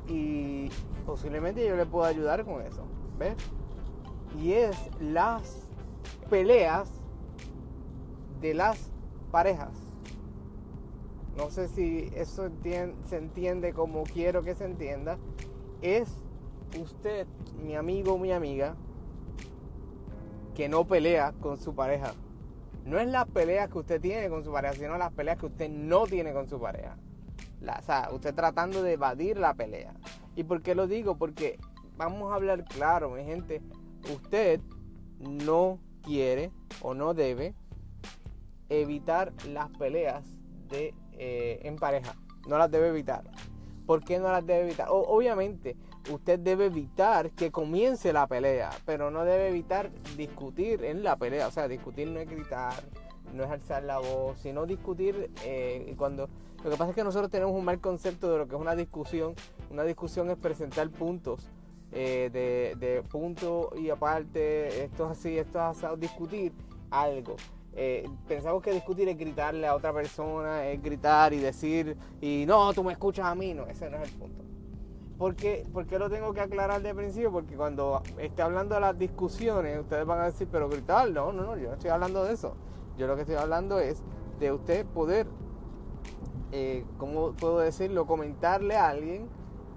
y 0.08 0.68
posiblemente 1.06 1.66
yo 1.66 1.76
le 1.76 1.86
puedo 1.86 2.04
ayudar 2.04 2.44
con 2.44 2.62
eso. 2.62 2.84
¿Ves? 3.18 3.36
Y 4.40 4.52
es 4.52 4.76
las 5.00 5.68
peleas 6.28 6.90
de 8.40 8.54
las 8.54 8.90
parejas. 9.30 9.89
No 11.36 11.50
sé 11.50 11.68
si 11.68 12.10
eso 12.14 12.50
se 13.08 13.16
entiende 13.16 13.72
como 13.72 14.02
quiero 14.04 14.42
que 14.42 14.54
se 14.54 14.64
entienda. 14.64 15.18
Es 15.82 16.08
usted, 16.78 17.26
mi 17.62 17.76
amigo 17.76 18.14
o 18.14 18.18
mi 18.18 18.32
amiga, 18.32 18.76
que 20.54 20.68
no 20.68 20.86
pelea 20.86 21.32
con 21.40 21.58
su 21.58 21.74
pareja. 21.74 22.14
No 22.84 22.98
es 22.98 23.08
las 23.08 23.26
peleas 23.26 23.70
que 23.70 23.78
usted 23.78 24.00
tiene 24.00 24.28
con 24.28 24.44
su 24.44 24.52
pareja, 24.52 24.74
sino 24.74 24.98
las 24.98 25.12
peleas 25.12 25.38
que 25.38 25.46
usted 25.46 25.70
no 25.70 26.06
tiene 26.06 26.32
con 26.32 26.48
su 26.48 26.60
pareja. 26.60 26.96
o 27.62 27.82
sea, 27.82 28.08
usted 28.12 28.34
tratando 28.34 28.82
de 28.82 28.94
evadir 28.94 29.38
la 29.38 29.54
pelea. 29.54 29.94
¿Y 30.36 30.44
por 30.44 30.62
qué 30.62 30.74
lo 30.74 30.86
digo? 30.86 31.16
Porque 31.16 31.58
vamos 31.96 32.32
a 32.32 32.34
hablar 32.34 32.64
claro, 32.64 33.10
mi 33.10 33.24
gente. 33.24 33.62
Usted 34.14 34.60
no 35.18 35.78
quiere 36.02 36.50
o 36.80 36.94
no 36.94 37.14
debe 37.14 37.54
evitar 38.70 39.32
las 39.48 39.68
peleas 39.70 40.24
de, 40.68 40.94
eh, 41.22 41.60
en 41.64 41.76
pareja. 41.76 42.16
No 42.48 42.56
las 42.56 42.70
debe 42.70 42.88
evitar. 42.88 43.22
¿Por 43.84 44.02
qué 44.02 44.18
no 44.18 44.32
las 44.32 44.46
debe 44.46 44.62
evitar? 44.62 44.86
obviamente, 44.88 45.76
usted 46.10 46.38
debe 46.38 46.66
evitar 46.66 47.30
que 47.32 47.50
comience 47.50 48.10
la 48.14 48.26
pelea, 48.26 48.70
pero 48.86 49.10
no 49.10 49.26
debe 49.26 49.48
evitar 49.48 49.90
discutir 50.16 50.82
en 50.82 51.02
la 51.02 51.16
pelea. 51.16 51.48
O 51.48 51.50
sea, 51.50 51.68
discutir 51.68 52.08
no 52.08 52.20
es 52.20 52.30
gritar, 52.30 52.72
no 53.34 53.44
es 53.44 53.50
alzar 53.50 53.82
la 53.82 53.98
voz, 53.98 54.38
sino 54.38 54.64
discutir 54.64 55.30
eh, 55.44 55.94
cuando... 55.98 56.30
Lo 56.64 56.70
que 56.70 56.76
pasa 56.78 56.90
es 56.90 56.96
que 56.96 57.04
nosotros 57.04 57.30
tenemos 57.30 57.54
un 57.54 57.66
mal 57.66 57.80
concepto 57.80 58.32
de 58.32 58.38
lo 58.38 58.48
que 58.48 58.54
es 58.54 58.60
una 58.60 58.74
discusión. 58.74 59.34
Una 59.70 59.84
discusión 59.84 60.30
es 60.30 60.38
presentar 60.38 60.88
puntos 60.88 61.50
eh, 61.92 62.30
de, 62.32 62.76
de 62.78 63.02
punto 63.02 63.72
y 63.78 63.90
aparte, 63.90 64.84
esto 64.84 65.04
es 65.04 65.18
así, 65.18 65.36
esto 65.36 65.58
es 65.58 65.84
así, 65.84 66.00
discutir 66.00 66.52
algo. 66.90 67.36
Eh, 67.82 68.06
pensamos 68.28 68.62
que 68.62 68.72
discutir 68.72 69.08
es 69.08 69.16
gritarle 69.16 69.66
a 69.66 69.74
otra 69.74 69.90
persona, 69.90 70.66
es 70.66 70.82
gritar 70.82 71.32
y 71.32 71.38
decir, 71.38 71.96
y 72.20 72.44
no, 72.46 72.74
tú 72.74 72.84
me 72.84 72.92
escuchas 72.92 73.24
a 73.24 73.34
mí, 73.34 73.54
no, 73.54 73.64
ese 73.64 73.88
no 73.88 73.96
es 73.96 74.12
el 74.12 74.18
punto. 74.18 74.44
¿Por 75.16 75.34
qué, 75.34 75.64
lo 75.98 76.10
tengo 76.10 76.34
que 76.34 76.42
aclarar 76.42 76.82
de 76.82 76.94
principio? 76.94 77.32
Porque 77.32 77.56
cuando 77.56 78.02
esté 78.18 78.42
hablando 78.42 78.74
de 78.74 78.82
las 78.82 78.98
discusiones, 78.98 79.80
ustedes 79.80 80.04
van 80.04 80.20
a 80.20 80.24
decir, 80.26 80.46
pero 80.52 80.68
gritar, 80.68 81.10
no, 81.10 81.32
no, 81.32 81.42
no, 81.42 81.56
yo 81.56 81.68
no 81.68 81.72
estoy 81.72 81.88
hablando 81.88 82.22
de 82.22 82.34
eso. 82.34 82.54
Yo 82.98 83.06
lo 83.06 83.14
que 83.14 83.22
estoy 83.22 83.36
hablando 83.36 83.78
es 83.78 84.02
de 84.38 84.52
usted 84.52 84.84
poder, 84.84 85.26
eh, 86.52 86.84
¿cómo 86.98 87.32
puedo 87.32 87.60
decirlo? 87.60 88.06
Comentarle 88.06 88.76
a 88.76 88.88
alguien 88.90 89.26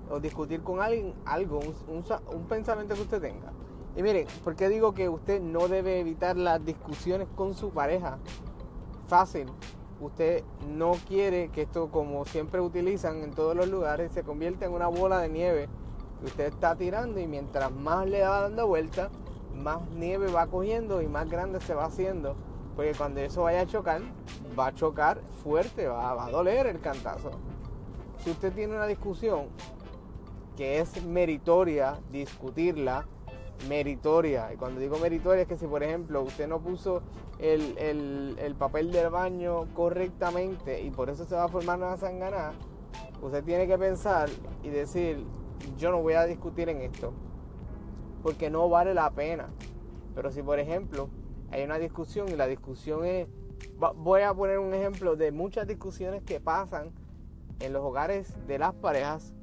o 0.10 0.20
discutir 0.20 0.62
con 0.62 0.82
alguien 0.82 1.14
algo, 1.24 1.62
un, 1.88 2.48
pensamiento 2.50 2.96
que 2.96 3.02
usted 3.02 3.22
tenga. 3.22 3.54
Y 3.96 4.02
miren, 4.02 4.28
¿por 4.44 4.56
qué 4.56 4.70
digo 4.70 4.94
que 4.94 5.08
usted 5.08 5.40
no 5.40 5.68
debe 5.68 6.00
evitar 6.00 6.36
las 6.36 6.64
discusiones 6.66 7.28
con 7.36 7.54
su 7.54 7.70
pareja? 7.70 8.18
Fácil. 9.08 9.48
Usted 10.02 10.44
no 10.68 10.94
quiere 11.08 11.50
que 11.50 11.62
esto, 11.62 11.90
como 11.90 12.26
siempre 12.26 12.60
utilizan 12.60 13.24
en 13.24 13.32
todos 13.32 13.56
los 13.56 13.68
lugares, 13.68 14.12
se 14.12 14.24
convierta 14.24 14.66
en 14.66 14.74
una 14.74 14.88
bola 14.88 15.20
de 15.20 15.30
nieve 15.30 15.70
que 16.20 16.26
usted 16.26 16.46
está 16.46 16.76
tirando 16.76 17.20
y 17.20 17.28
mientras 17.28 17.72
más 17.72 18.08
le 18.08 18.22
va 18.24 18.42
dando 18.42 18.68
vuelta, 18.68 19.10
más 19.56 19.82
nieve 19.92 20.32
va 20.32 20.48
cogiendo 20.48 21.02
y 21.02 21.08
más 21.08 21.30
grande 21.30 21.62
se 21.62 21.76
va 21.76 21.86
haciendo. 21.86 22.36
Porque 22.76 22.94
cuando 22.98 23.22
eso 23.22 23.44
vaya 23.44 23.62
a 23.62 23.68
chocar, 23.68 24.02
va 24.58 24.68
a 24.68 24.74
chocar 24.74 25.22
fuerte, 25.44 25.88
va, 25.88 26.16
va 26.16 26.26
a 26.26 26.32
doler 26.32 26.66
el 26.66 26.80
cantazo. 26.80 27.30
Si 28.24 28.32
usted 28.32 28.52
tiene 28.54 28.76
una 28.76 28.88
discusión 28.88 29.50
que 30.58 30.80
es 30.80 31.04
meritoria 31.04 32.00
discutirla, 32.12 33.06
meritoria. 33.68 34.54
Y 34.54 34.58
cuando 34.58 34.80
digo 34.80 34.98
meritoria 34.98 35.44
es 35.44 35.48
que 35.48 35.58
si 35.58 35.68
por 35.68 35.84
ejemplo 35.84 36.22
usted 36.22 36.48
no 36.48 36.60
puso 36.60 37.02
el, 37.40 38.56
papel 38.58 38.92
del 38.92 39.10
baño 39.10 39.74
correctamente 39.74 40.82
y 40.82 40.90
por 40.90 41.10
eso 41.10 41.26
se 41.26 41.36
va 41.36 41.46
a 41.46 41.48
formar 41.48 41.78
una 41.78 41.98
sangana, 41.98 42.54
usted 43.22 43.44
tiene 43.44 43.68
que 43.68 43.78
pensar 43.78 44.30
y 44.64 44.70
decir, 44.70 45.26
yo 45.78 45.92
no 45.92 46.02
voy 46.02 46.14
a 46.14 46.26
discutir 46.26 46.70
en 46.70 46.82
esto, 46.82 47.14
porque 48.22 48.50
no 48.50 48.70
vale 48.70 48.94
la 48.94 49.10
pena. 49.12 49.50
Pero 50.16 50.32
si 50.32 50.42
por 50.42 50.60
ejemplo 50.60 51.10
hay 51.52 51.64
una 51.64 51.80
discusión 51.80 52.30
y 52.30 52.36
la 52.36 52.48
discusión 52.48 53.06
es, 53.06 53.28
voy 53.96 54.22
a 54.22 54.34
poner 54.34 54.60
un 54.60 54.74
ejemplo 54.74 55.16
de 55.16 55.32
muchas 55.32 55.68
discusiones 55.68 56.24
que 56.24 56.40
pasan 56.40 56.92
en 57.60 57.74
los 57.74 57.84
hogares 57.84 58.36
de 58.48 58.60
las 58.60 58.74
parejas 58.74 59.34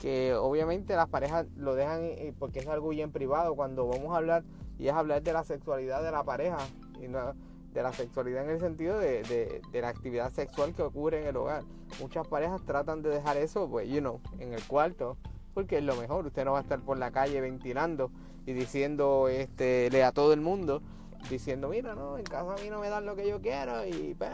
que 0.00 0.34
obviamente 0.34 0.94
las 0.94 1.08
parejas 1.08 1.46
lo 1.56 1.74
dejan 1.74 2.10
porque 2.38 2.60
es 2.60 2.66
algo 2.68 2.90
bien 2.90 3.10
privado 3.10 3.54
cuando 3.54 3.86
vamos 3.86 4.14
a 4.14 4.18
hablar 4.18 4.44
y 4.78 4.88
es 4.88 4.94
hablar 4.94 5.22
de 5.22 5.32
la 5.32 5.44
sexualidad 5.44 6.02
de 6.02 6.12
la 6.12 6.22
pareja 6.22 6.58
y 7.00 7.08
no 7.08 7.34
de 7.72 7.82
la 7.82 7.92
sexualidad 7.92 8.44
en 8.44 8.50
el 8.50 8.60
sentido 8.60 8.98
de, 8.98 9.62
la 9.72 9.88
actividad 9.88 10.32
sexual 10.32 10.74
que 10.74 10.82
ocurre 10.82 11.22
en 11.22 11.28
el 11.28 11.36
hogar. 11.36 11.62
Muchas 12.00 12.26
parejas 12.26 12.64
tratan 12.64 13.02
de 13.02 13.10
dejar 13.10 13.36
eso, 13.36 13.68
pues, 13.68 13.88
you 13.88 14.00
know, 14.00 14.20
en 14.38 14.52
el 14.52 14.62
cuarto, 14.64 15.16
porque 15.54 15.78
es 15.78 15.84
lo 15.84 15.94
mejor. 15.96 16.26
Usted 16.26 16.44
no 16.44 16.52
va 16.52 16.58
a 16.58 16.62
estar 16.62 16.80
por 16.80 16.98
la 16.98 17.10
calle 17.10 17.40
ventilando 17.40 18.10
y 18.46 18.52
diciendo, 18.52 19.28
este, 19.28 19.90
le 19.90 20.02
a 20.02 20.12
todo 20.12 20.32
el 20.32 20.40
mundo, 20.40 20.82
diciendo, 21.30 21.68
mira, 21.68 21.94
no, 21.94 22.16
en 22.18 22.24
casa 22.24 22.54
a 22.54 22.56
mí 22.56 22.70
no 22.70 22.80
me 22.80 22.88
dan 22.88 23.04
lo 23.06 23.14
que 23.14 23.28
yo 23.28 23.40
quiero 23.40 23.86
y, 23.86 24.14
pues, 24.16 24.30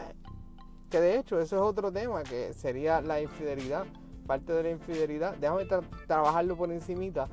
que 0.89 1.01
de 1.01 1.19
hecho 1.19 1.39
eso 1.39 1.55
es 1.57 1.61
otro 1.61 1.91
tema 1.91 2.23
que 2.23 2.53
sería 2.53 3.01
la 3.01 3.19
infidelidad 3.21 3.85
parte 4.25 4.53
de 4.53 4.63
la 4.63 4.69
infidelidad, 4.69 5.35
déjame 5.35 5.65
trabajarlo 6.07 6.55
por 6.55 6.71
encimita, 6.71 7.27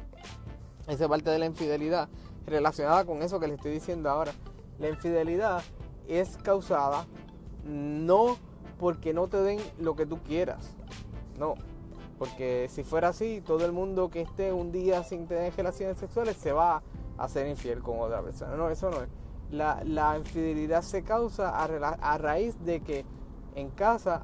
esa 0.89 1.09
parte 1.09 1.31
de 1.31 1.39
la 1.39 1.47
infidelidad 1.47 2.09
relacionada 2.47 3.05
con 3.05 3.23
eso 3.23 3.41
que 3.41 3.49
le 3.49 3.55
estoy 3.55 3.73
diciendo 3.73 4.11
ahora. 4.11 4.33
La 4.79 4.89
infidelidad 4.89 5.63
es 6.09 6.37
causada 6.39 7.07
no 7.65 8.37
porque 8.79 9.15
no 9.15 9.29
te 9.29 9.39
den 9.39 9.61
lo 9.79 9.95
que 9.95 10.07
tú 10.07 10.19
quieras, 10.23 10.75
no, 11.39 11.55
porque 12.19 12.69
si 12.71 12.85
fuera 12.85 13.09
así, 13.09 13.43
todo 13.45 13.65
el 13.65 13.73
mundo 13.73 14.11
que 14.11 14.21
esté 14.21 14.53
un 14.53 14.73
día 14.73 15.03
sin 15.03 15.27
tener 15.27 15.55
relaciones 15.57 15.99
sexuales 15.99 16.37
se 16.37 16.53
va 16.53 16.83
a 17.19 17.29
ser 17.29 17.47
infiel 17.49 17.81
con 17.81 18.01
otra 18.01 18.23
persona. 18.23 18.57
No, 18.57 18.71
eso 18.71 18.91
no 18.91 19.03
es. 19.03 19.09
La, 19.51 19.83
la 19.85 20.17
infidelidad 20.17 20.83
se 20.83 21.03
causa 21.03 21.51
a, 21.51 21.65
a 21.65 22.19
raíz 22.19 22.65
de 22.65 22.81
que 22.81 23.05
en 23.55 23.71
casa 23.71 24.23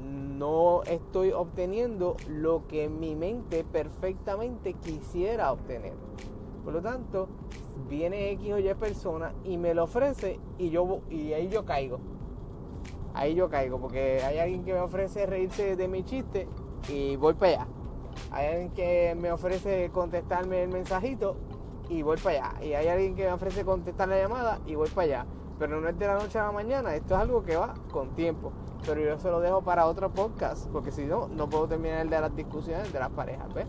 no 0.00 0.82
estoy 0.84 1.32
obteniendo 1.32 2.16
lo 2.28 2.66
que 2.68 2.88
mi 2.88 3.14
mente 3.14 3.64
perfectamente 3.64 4.74
quisiera 4.74 5.52
obtener. 5.52 5.94
Por 6.64 6.74
lo 6.74 6.82
tanto, 6.82 7.28
viene 7.88 8.30
X 8.32 8.52
o 8.52 8.58
Y 8.58 8.74
persona 8.74 9.32
y 9.44 9.56
me 9.56 9.74
lo 9.74 9.84
ofrece 9.84 10.38
y 10.58 10.70
yo 10.70 11.00
y 11.10 11.32
ahí 11.32 11.48
yo 11.48 11.64
caigo. 11.64 11.98
Ahí 13.14 13.34
yo 13.34 13.48
caigo 13.48 13.80
porque 13.80 14.22
hay 14.22 14.38
alguien 14.38 14.64
que 14.64 14.72
me 14.72 14.80
ofrece 14.80 15.26
reírse 15.26 15.76
de 15.76 15.88
mi 15.88 16.04
chiste 16.04 16.46
y 16.88 17.16
voy 17.16 17.34
para 17.34 17.52
allá. 17.52 17.66
Hay 18.30 18.46
alguien 18.46 18.70
que 18.70 19.16
me 19.18 19.32
ofrece 19.32 19.90
contestarme 19.90 20.62
el 20.62 20.68
mensajito 20.68 21.36
y 21.88 22.02
voy 22.02 22.18
para 22.18 22.50
allá. 22.50 22.64
Y 22.64 22.74
hay 22.74 22.88
alguien 22.88 23.16
que 23.16 23.24
me 23.24 23.32
ofrece 23.32 23.64
contestar 23.64 24.08
la 24.08 24.18
llamada 24.18 24.60
y 24.66 24.74
voy 24.74 24.88
para 24.88 25.04
allá. 25.04 25.26
Pero 25.58 25.80
no 25.80 25.88
es 25.88 25.98
de 25.98 26.06
la 26.06 26.14
noche 26.14 26.38
a 26.38 26.46
la 26.46 26.52
mañana, 26.52 26.94
esto 26.94 27.14
es 27.14 27.20
algo 27.20 27.42
que 27.44 27.56
va 27.56 27.74
con 27.90 28.10
tiempo 28.10 28.52
pero 28.86 29.00
yo 29.00 29.18
se 29.18 29.30
lo 29.30 29.40
dejo 29.40 29.62
para 29.62 29.86
otro 29.86 30.10
podcast, 30.10 30.66
porque 30.68 30.90
si 30.90 31.04
no, 31.04 31.28
no 31.28 31.48
puedo 31.48 31.68
terminar 31.68 32.00
el 32.00 32.10
de 32.10 32.20
las 32.20 32.34
discusiones 32.34 32.92
de 32.92 32.98
las 32.98 33.10
parejas, 33.10 33.52
¿ves? 33.52 33.66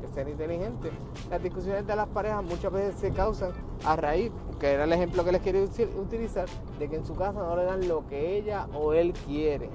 Que 0.00 0.08
sean 0.14 0.28
inteligentes. 0.28 0.92
Las 1.30 1.42
discusiones 1.42 1.86
de 1.86 1.96
las 1.96 2.08
parejas 2.08 2.44
muchas 2.44 2.72
veces 2.72 2.96
se 2.96 3.10
causan 3.12 3.52
a 3.84 3.96
raíz, 3.96 4.30
que 4.60 4.72
era 4.72 4.84
el 4.84 4.92
ejemplo 4.92 5.24
que 5.24 5.32
les 5.32 5.42
quería 5.42 5.62
utilizar, 5.62 6.46
de 6.78 6.88
que 6.88 6.96
en 6.96 7.06
su 7.06 7.14
casa 7.14 7.32
no 7.32 7.56
le 7.56 7.64
dan 7.64 7.88
lo 7.88 8.06
que 8.06 8.36
ella 8.36 8.66
o 8.74 8.92
él 8.92 9.12
quiere. 9.26 9.70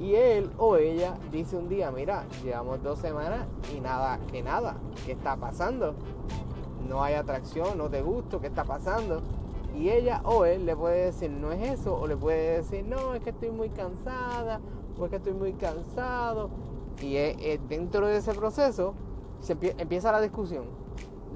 Y 0.00 0.14
él 0.14 0.50
o 0.58 0.76
ella 0.76 1.14
dice 1.30 1.56
un 1.56 1.68
día, 1.68 1.90
mira, 1.90 2.24
llevamos 2.44 2.82
dos 2.82 3.00
semanas 3.00 3.46
y 3.76 3.80
nada, 3.80 4.18
que 4.30 4.42
nada, 4.42 4.76
¿qué 5.04 5.12
está 5.12 5.36
pasando? 5.36 5.94
No 6.88 7.02
hay 7.02 7.14
atracción, 7.14 7.76
no 7.76 7.90
te 7.90 8.00
gusto, 8.00 8.40
¿qué 8.40 8.46
está 8.46 8.64
pasando? 8.64 9.20
Y 9.78 9.90
ella 9.90 10.20
o 10.24 10.44
él 10.44 10.66
le 10.66 10.74
puede 10.74 11.04
decir, 11.04 11.30
no 11.30 11.52
es 11.52 11.78
eso, 11.78 11.94
o 11.94 12.08
le 12.08 12.16
puede 12.16 12.56
decir, 12.56 12.84
no, 12.84 13.14
es 13.14 13.22
que 13.22 13.30
estoy 13.30 13.52
muy 13.52 13.70
cansada, 13.70 14.60
o 14.98 15.04
es 15.04 15.10
que 15.10 15.16
estoy 15.16 15.34
muy 15.34 15.52
cansado. 15.52 16.50
Y 17.00 17.14
dentro 17.68 18.08
de 18.08 18.16
ese 18.16 18.34
proceso 18.34 18.94
se 19.38 19.56
empieza 19.78 20.10
la 20.10 20.20
discusión. 20.20 20.64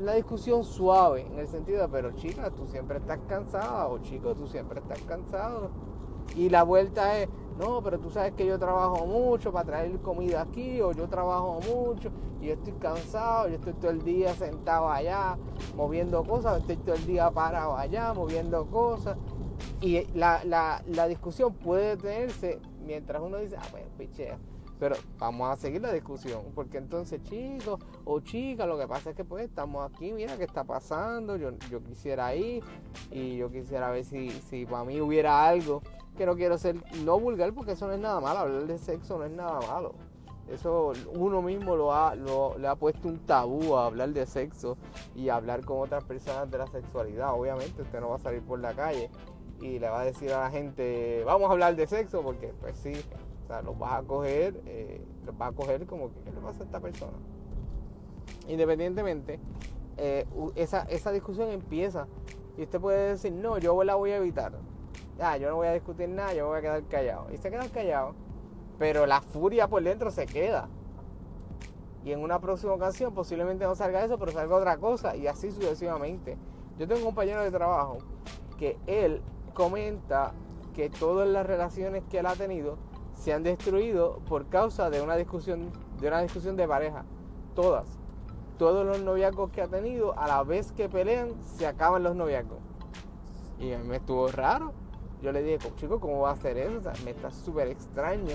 la 0.00 0.14
discusión 0.14 0.64
suave, 0.64 1.26
en 1.32 1.38
el 1.38 1.46
sentido 1.46 1.88
pero 1.88 2.10
chica, 2.12 2.50
tú 2.50 2.66
siempre 2.66 2.98
estás 2.98 3.20
cansada, 3.28 3.86
o 3.86 3.98
chico, 3.98 4.34
tú 4.34 4.48
siempre 4.48 4.80
estás 4.80 5.00
cansado. 5.02 5.70
Y 6.34 6.48
la 6.48 6.64
vuelta 6.64 7.18
es, 7.18 7.28
no, 7.58 7.82
pero 7.82 7.98
tú 7.98 8.10
sabes 8.10 8.32
que 8.32 8.46
yo 8.46 8.58
trabajo 8.58 9.06
mucho 9.06 9.52
para 9.52 9.64
traer 9.64 9.98
comida 10.00 10.42
aquí, 10.42 10.80
o 10.80 10.92
yo 10.92 11.08
trabajo 11.08 11.60
mucho, 11.68 12.10
y 12.40 12.46
yo 12.46 12.54
estoy 12.54 12.72
cansado, 12.74 13.48
yo 13.48 13.56
estoy 13.56 13.74
todo 13.74 13.90
el 13.90 14.02
día 14.02 14.34
sentado 14.34 14.88
allá, 14.88 15.36
moviendo 15.76 16.24
cosas, 16.24 16.60
estoy 16.60 16.76
todo 16.76 16.94
el 16.94 17.06
día 17.06 17.30
parado 17.30 17.76
allá, 17.76 18.12
moviendo 18.14 18.66
cosas. 18.66 19.16
Y 19.80 20.06
la, 20.14 20.44
la, 20.44 20.82
la 20.86 21.06
discusión 21.08 21.54
puede 21.54 21.96
detenerse 21.96 22.60
mientras 22.84 23.22
uno 23.22 23.38
dice, 23.38 23.56
ah, 23.58 23.66
pues, 23.70 23.84
pichea 23.98 24.38
pero 24.82 24.96
vamos 25.16 25.48
a 25.48 25.54
seguir 25.54 25.80
la 25.80 25.92
discusión, 25.92 26.42
porque 26.56 26.76
entonces 26.76 27.22
chicos 27.22 27.78
o 28.04 28.18
chicas, 28.18 28.66
lo 28.66 28.76
que 28.76 28.88
pasa 28.88 29.10
es 29.10 29.16
que 29.16 29.22
pues 29.22 29.44
estamos 29.44 29.88
aquí, 29.88 30.12
mira 30.12 30.36
qué 30.36 30.42
está 30.42 30.64
pasando, 30.64 31.36
yo, 31.36 31.52
yo 31.70 31.84
quisiera 31.84 32.34
ir 32.34 32.64
y 33.12 33.36
yo 33.36 33.48
quisiera 33.48 33.92
ver 33.92 34.04
si, 34.04 34.30
si 34.30 34.66
para 34.66 34.82
mí 34.82 35.00
hubiera 35.00 35.46
algo, 35.46 35.82
que 36.16 36.26
no 36.26 36.36
quiero 36.36 36.58
ser 36.58 36.76
no 37.04 37.18
vulgar 37.18 37.52
porque 37.52 37.72
eso 37.72 37.86
no 37.86 37.92
es 37.92 38.00
nada 38.00 38.20
malo, 38.20 38.40
hablar 38.40 38.66
de 38.66 38.78
sexo 38.78 39.18
no 39.18 39.24
es 39.24 39.32
nada 39.32 39.60
malo. 39.60 39.94
Eso 40.48 40.92
uno 41.14 41.40
mismo 41.40 41.76
lo 41.76 41.94
ha, 41.94 42.14
lo, 42.14 42.58
le 42.58 42.68
ha 42.68 42.74
puesto 42.74 43.08
un 43.08 43.20
tabú 43.20 43.76
a 43.76 43.86
hablar 43.86 44.10
de 44.10 44.26
sexo 44.26 44.76
y 45.14 45.28
hablar 45.28 45.64
con 45.64 45.78
otras 45.80 46.04
personas 46.04 46.50
de 46.50 46.58
la 46.58 46.66
sexualidad. 46.66 47.32
Obviamente 47.32 47.80
usted 47.80 48.00
no 48.00 48.10
va 48.10 48.16
a 48.16 48.18
salir 48.18 48.42
por 48.42 48.58
la 48.58 48.74
calle 48.74 49.08
y 49.60 49.78
le 49.78 49.88
va 49.88 50.00
a 50.00 50.04
decir 50.04 50.32
a 50.32 50.40
la 50.40 50.50
gente, 50.50 51.22
vamos 51.24 51.48
a 51.48 51.52
hablar 51.52 51.76
de 51.76 51.86
sexo, 51.86 52.22
porque 52.22 52.52
pues 52.60 52.76
sí, 52.76 52.92
o 53.44 53.46
sea, 53.46 53.62
los 53.62 53.78
vas 53.78 53.92
a 53.92 54.02
coger, 54.02 54.60
eh, 54.66 55.00
los 55.24 55.38
vas 55.38 55.52
a 55.52 55.54
coger 55.54 55.86
como 55.86 56.12
que, 56.12 56.20
¿qué 56.20 56.32
le 56.32 56.40
pasa 56.40 56.62
a 56.62 56.66
esta 56.66 56.80
persona? 56.80 57.16
Independientemente, 58.48 59.38
eh, 59.96 60.26
esa, 60.56 60.82
esa 60.82 61.12
discusión 61.12 61.48
empieza 61.50 62.08
y 62.58 62.62
usted 62.62 62.80
puede 62.80 63.10
decir, 63.10 63.32
no, 63.32 63.58
yo 63.58 63.82
la 63.84 63.94
voy 63.94 64.10
a 64.10 64.16
evitar. 64.16 64.52
Ya, 65.18 65.36
yo 65.36 65.50
no 65.50 65.56
voy 65.56 65.68
a 65.68 65.72
discutir 65.72 66.08
nada, 66.08 66.32
yo 66.34 66.48
voy 66.48 66.58
a 66.58 66.62
quedar 66.62 66.82
callado. 66.84 67.26
Y 67.32 67.36
se 67.36 67.50
queda 67.50 67.68
callado, 67.68 68.14
pero 68.78 69.06
la 69.06 69.20
furia 69.20 69.68
por 69.68 69.82
dentro 69.82 70.10
se 70.10 70.26
queda. 70.26 70.68
Y 72.04 72.12
en 72.12 72.20
una 72.20 72.40
próxima 72.40 72.72
ocasión 72.72 73.14
posiblemente 73.14 73.64
no 73.64 73.74
salga 73.74 74.04
eso, 74.04 74.18
pero 74.18 74.32
salga 74.32 74.56
otra 74.56 74.76
cosa 74.78 75.14
y 75.14 75.26
así 75.26 75.50
sucesivamente. 75.50 76.36
Yo 76.78 76.88
tengo 76.88 77.00
un 77.00 77.06
compañero 77.06 77.42
de 77.42 77.50
trabajo 77.50 77.98
que 78.58 78.76
él 78.86 79.22
comenta 79.54 80.32
que 80.74 80.88
todas 80.88 81.28
las 81.28 81.46
relaciones 81.46 82.02
que 82.10 82.18
él 82.18 82.26
ha 82.26 82.34
tenido 82.34 82.76
se 83.14 83.32
han 83.32 83.42
destruido 83.42 84.18
por 84.28 84.48
causa 84.48 84.90
de 84.90 85.00
una 85.00 85.16
discusión 85.16 85.70
de 86.02 86.08
una 86.08 86.20
discusión 86.20 86.56
de 86.56 86.66
pareja. 86.66 87.04
Todas. 87.54 87.86
Todos 88.58 88.84
los 88.84 89.00
noviazgos 89.00 89.50
que 89.50 89.62
ha 89.62 89.68
tenido, 89.68 90.18
a 90.18 90.26
la 90.26 90.42
vez 90.42 90.72
que 90.72 90.88
pelean, 90.88 91.40
se 91.42 91.66
acaban 91.66 92.02
los 92.02 92.16
noviazgos. 92.16 92.58
Y 93.58 93.72
a 93.72 93.78
mí 93.78 93.86
me 93.86 93.96
estuvo 93.96 94.26
raro. 94.28 94.72
Yo 95.22 95.30
le 95.30 95.42
dije, 95.42 95.72
chico, 95.76 96.00
¿cómo 96.00 96.20
va 96.20 96.30
a 96.30 96.32
hacer 96.32 96.58
eso? 96.58 96.90
me 97.04 97.12
está 97.12 97.30
súper 97.30 97.68
extraño. 97.68 98.34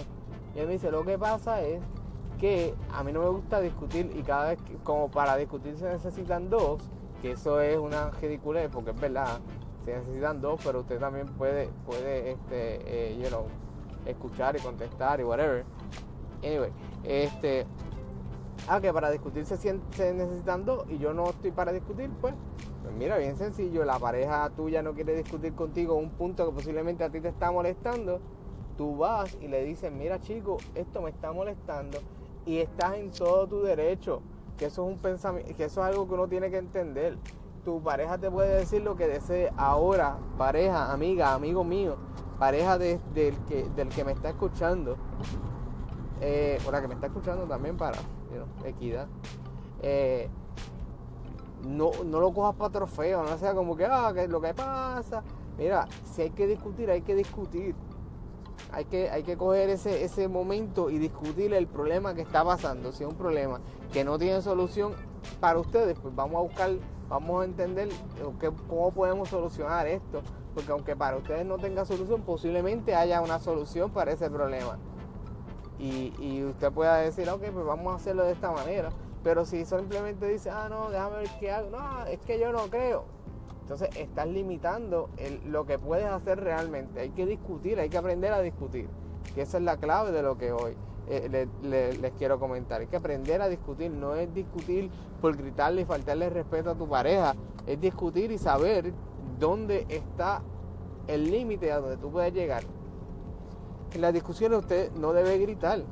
Y 0.55 0.59
él 0.59 0.67
me 0.67 0.73
dice, 0.73 0.89
lo 0.89 1.03
que 1.03 1.17
pasa 1.17 1.61
es 1.61 1.81
que 2.39 2.73
a 2.93 3.03
mí 3.03 3.11
no 3.11 3.19
me 3.19 3.29
gusta 3.29 3.59
discutir 3.59 4.11
y 4.15 4.23
cada 4.23 4.49
vez, 4.49 4.61
que, 4.61 4.75
como 4.83 5.09
para 5.09 5.35
discutir 5.35 5.75
se 5.77 5.85
necesitan 5.85 6.49
dos, 6.49 6.81
que 7.21 7.31
eso 7.31 7.59
es 7.59 7.77
una 7.77 8.11
ridiculez, 8.11 8.69
porque 8.71 8.91
es 8.91 8.99
verdad, 8.99 9.39
se 9.85 9.97
necesitan 9.97 10.39
dos, 10.39 10.61
pero 10.63 10.79
usted 10.79 10.99
también 10.99 11.27
puede, 11.27 11.69
puede 11.85 12.31
este, 12.31 13.11
eh, 13.11 13.19
you 13.21 13.27
know, 13.27 13.47
escuchar 14.05 14.55
y 14.55 14.59
contestar 14.59 15.19
y 15.19 15.23
whatever. 15.23 15.65
Anyway, 16.43 16.71
este. 17.03 17.65
Ah, 18.67 18.81
que 18.81 18.91
para 18.91 19.11
discutir 19.11 19.45
se, 19.45 19.55
se 19.57 20.13
necesitan 20.13 20.65
dos 20.65 20.85
y 20.89 20.97
yo 20.97 21.13
no 21.13 21.29
estoy 21.29 21.51
para 21.51 21.71
discutir, 21.71 22.09
pues, 22.21 22.33
pues 22.83 22.93
mira, 22.95 23.17
bien 23.17 23.37
sencillo, 23.37 23.85
la 23.85 23.99
pareja 23.99 24.49
tuya 24.51 24.81
no 24.81 24.93
quiere 24.93 25.15
discutir 25.15 25.53
contigo 25.53 25.95
un 25.95 26.09
punto 26.11 26.45
que 26.45 26.51
posiblemente 26.53 27.03
a 27.03 27.09
ti 27.09 27.21
te 27.21 27.29
está 27.29 27.51
molestando, 27.51 28.19
tú 28.77 28.97
vas 28.97 29.37
y 29.41 29.47
le 29.47 29.63
dices, 29.63 29.91
mira 29.91 30.19
chico, 30.19 30.57
esto 30.75 31.01
me 31.01 31.09
está 31.09 31.31
molestando 31.31 31.99
y 32.45 32.57
estás 32.57 32.95
en 32.95 33.11
todo 33.11 33.47
tu 33.47 33.61
derecho, 33.61 34.21
que 34.57 34.65
eso 34.65 34.85
es 34.87 34.93
un 34.93 34.99
pensamiento, 34.99 35.53
que 35.55 35.65
eso 35.65 35.81
es 35.81 35.87
algo 35.87 36.07
que 36.07 36.13
uno 36.13 36.27
tiene 36.27 36.49
que 36.49 36.57
entender. 36.57 37.17
Tu 37.65 37.81
pareja 37.81 38.17
te 38.17 38.31
puede 38.31 38.59
decir 38.59 38.81
lo 38.81 38.95
que 38.95 39.07
desee 39.07 39.51
ahora, 39.57 40.17
pareja, 40.37 40.93
amiga, 40.93 41.33
amigo 41.33 41.65
mío 41.65 41.97
pareja 42.37 42.77
del, 42.77 42.99
que, 43.47 43.67
del 43.75 43.89
que 43.89 44.03
me 44.03 44.11
está 44.11 44.29
escuchando, 44.29 44.95
eh, 46.21 46.59
o 46.67 46.71
la 46.71 46.81
que 46.81 46.87
me 46.87 46.93
está 46.93 47.07
escuchando 47.07 47.45
también 47.45 47.77
para 47.77 47.97
equidad, 48.65 49.07
eh, 49.81 50.29
no, 51.67 51.91
no 52.05 52.19
lo 52.19 52.33
cojas 52.33 52.55
para 52.55 52.71
trofeo, 52.71 53.23
no 53.23 53.37
sea 53.37 53.53
como 53.53 53.75
que, 53.75 53.85
ah, 53.85 54.11
que 54.13 54.27
lo 54.27 54.41
que 54.41 54.53
pasa. 54.53 55.23
Mira, 55.57 55.87
si 56.03 56.23
hay 56.23 56.29
que 56.31 56.47
discutir, 56.47 56.89
hay 56.89 57.01
que 57.01 57.15
discutir. 57.15 57.75
Hay 58.71 58.85
que, 58.85 59.09
hay 59.09 59.23
que 59.23 59.37
coger 59.37 59.69
ese, 59.69 60.03
ese 60.03 60.27
momento 60.27 60.89
y 60.89 60.97
discutir 60.97 61.53
el 61.53 61.67
problema 61.67 62.13
que 62.13 62.21
está 62.21 62.43
pasando. 62.43 62.91
Si 62.91 63.03
es 63.03 63.09
un 63.09 63.15
problema 63.15 63.61
que 63.93 64.03
no 64.03 64.17
tiene 64.17 64.41
solución 64.41 64.93
para 65.39 65.59
ustedes, 65.59 65.97
pues 65.99 66.13
vamos 66.15 66.37
a 66.37 66.41
buscar, 66.41 66.71
vamos 67.07 67.41
a 67.41 67.45
entender 67.45 67.89
cómo 68.67 68.91
podemos 68.91 69.29
solucionar 69.29 69.87
esto 69.87 70.21
porque 70.57 70.71
aunque 70.71 70.95
para 70.95 71.17
ustedes 71.17 71.45
no 71.45 71.59
tenga 71.59 71.85
solución, 71.85 72.23
posiblemente 72.23 72.95
haya 72.95 73.21
una 73.21 73.37
solución 73.37 73.91
para 73.91 74.13
ese 74.13 74.27
problema. 74.27 74.79
Y, 75.77 76.43
usted 76.45 76.71
pueda 76.71 76.97
decir, 76.97 77.29
ok, 77.29 77.43
pues 77.53 77.63
vamos 77.63 77.93
a 77.93 77.97
hacerlo 77.97 78.23
de 78.23 78.31
esta 78.31 78.49
manera. 78.49 78.89
Pero 79.27 79.43
si 79.43 79.65
simplemente 79.65 80.25
dice, 80.25 80.49
ah, 80.49 80.69
no, 80.69 80.89
déjame 80.89 81.17
ver 81.17 81.29
qué 81.37 81.51
hago, 81.51 81.69
no, 81.69 82.05
es 82.05 82.17
que 82.19 82.39
yo 82.39 82.53
no 82.53 82.69
creo. 82.69 83.03
Entonces 83.63 83.89
estás 83.97 84.25
limitando 84.25 85.09
lo 85.47 85.65
que 85.65 85.77
puedes 85.77 86.05
hacer 86.05 86.39
realmente. 86.39 87.01
Hay 87.01 87.09
que 87.09 87.25
discutir, 87.25 87.77
hay 87.77 87.89
que 87.89 87.97
aprender 87.97 88.31
a 88.31 88.39
discutir. 88.39 88.87
Que 89.35 89.41
esa 89.41 89.57
es 89.57 89.65
la 89.65 89.75
clave 89.75 90.13
de 90.13 90.21
lo 90.21 90.37
que 90.37 90.53
hoy 90.53 90.77
eh, 91.09 91.45
les 91.61 92.11
quiero 92.13 92.39
comentar. 92.39 92.79
Hay 92.79 92.87
que 92.87 92.95
aprender 92.95 93.41
a 93.41 93.49
discutir. 93.49 93.91
No 93.91 94.15
es 94.15 94.33
discutir 94.33 94.89
por 95.19 95.35
gritarle 95.35 95.81
y 95.81 95.85
faltarle 95.85 96.29
respeto 96.29 96.69
a 96.69 96.75
tu 96.75 96.87
pareja. 96.87 97.35
Es 97.65 97.81
discutir 97.81 98.31
y 98.31 98.37
saber 98.37 98.93
dónde 99.37 99.87
está 99.89 100.41
el 101.07 101.29
límite 101.29 101.73
a 101.73 101.81
donde 101.81 101.97
tú 101.97 102.09
puedes 102.11 102.33
llegar. 102.33 102.63
En 103.93 103.99
las 103.99 104.13
discusiones 104.13 104.59
usted 104.59 104.89
no 104.93 105.11
debe 105.11 105.37
gritar. 105.37 105.83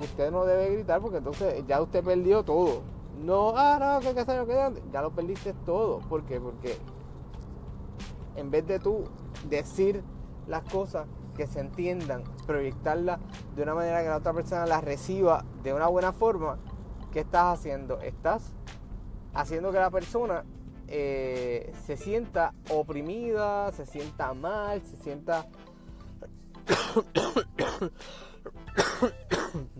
Usted 0.00 0.30
no 0.30 0.44
debe 0.44 0.70
gritar 0.74 1.00
porque 1.00 1.18
entonces 1.18 1.64
ya 1.66 1.80
usted 1.80 2.02
perdió 2.02 2.42
todo. 2.42 2.82
No, 3.22 3.52
ah, 3.54 3.78
no, 3.78 4.00
que 4.00 4.14
que 4.14 4.24
quedando. 4.24 4.80
Ya 4.92 5.02
lo 5.02 5.10
perdiste 5.10 5.52
todo. 5.66 5.98
¿Por 6.00 6.24
qué? 6.24 6.40
Porque 6.40 6.76
en 8.36 8.50
vez 8.50 8.66
de 8.66 8.78
tú 8.78 9.04
decir 9.48 10.02
las 10.46 10.62
cosas 10.64 11.06
que 11.36 11.46
se 11.46 11.60
entiendan, 11.60 12.24
proyectarlas 12.46 13.20
de 13.54 13.62
una 13.62 13.74
manera 13.74 14.02
que 14.02 14.08
la 14.08 14.16
otra 14.16 14.32
persona 14.32 14.66
las 14.66 14.82
reciba 14.82 15.44
de 15.62 15.74
una 15.74 15.86
buena 15.86 16.12
forma, 16.12 16.58
¿qué 17.12 17.20
estás 17.20 17.58
haciendo? 17.58 18.00
Estás 18.00 18.54
haciendo 19.34 19.70
que 19.70 19.78
la 19.78 19.90
persona 19.90 20.44
eh, 20.88 21.72
se 21.86 21.96
sienta 21.96 22.52
oprimida, 22.70 23.70
se 23.72 23.86
sienta 23.86 24.34
mal, 24.34 24.82
se 24.82 24.96
sienta... 24.96 25.46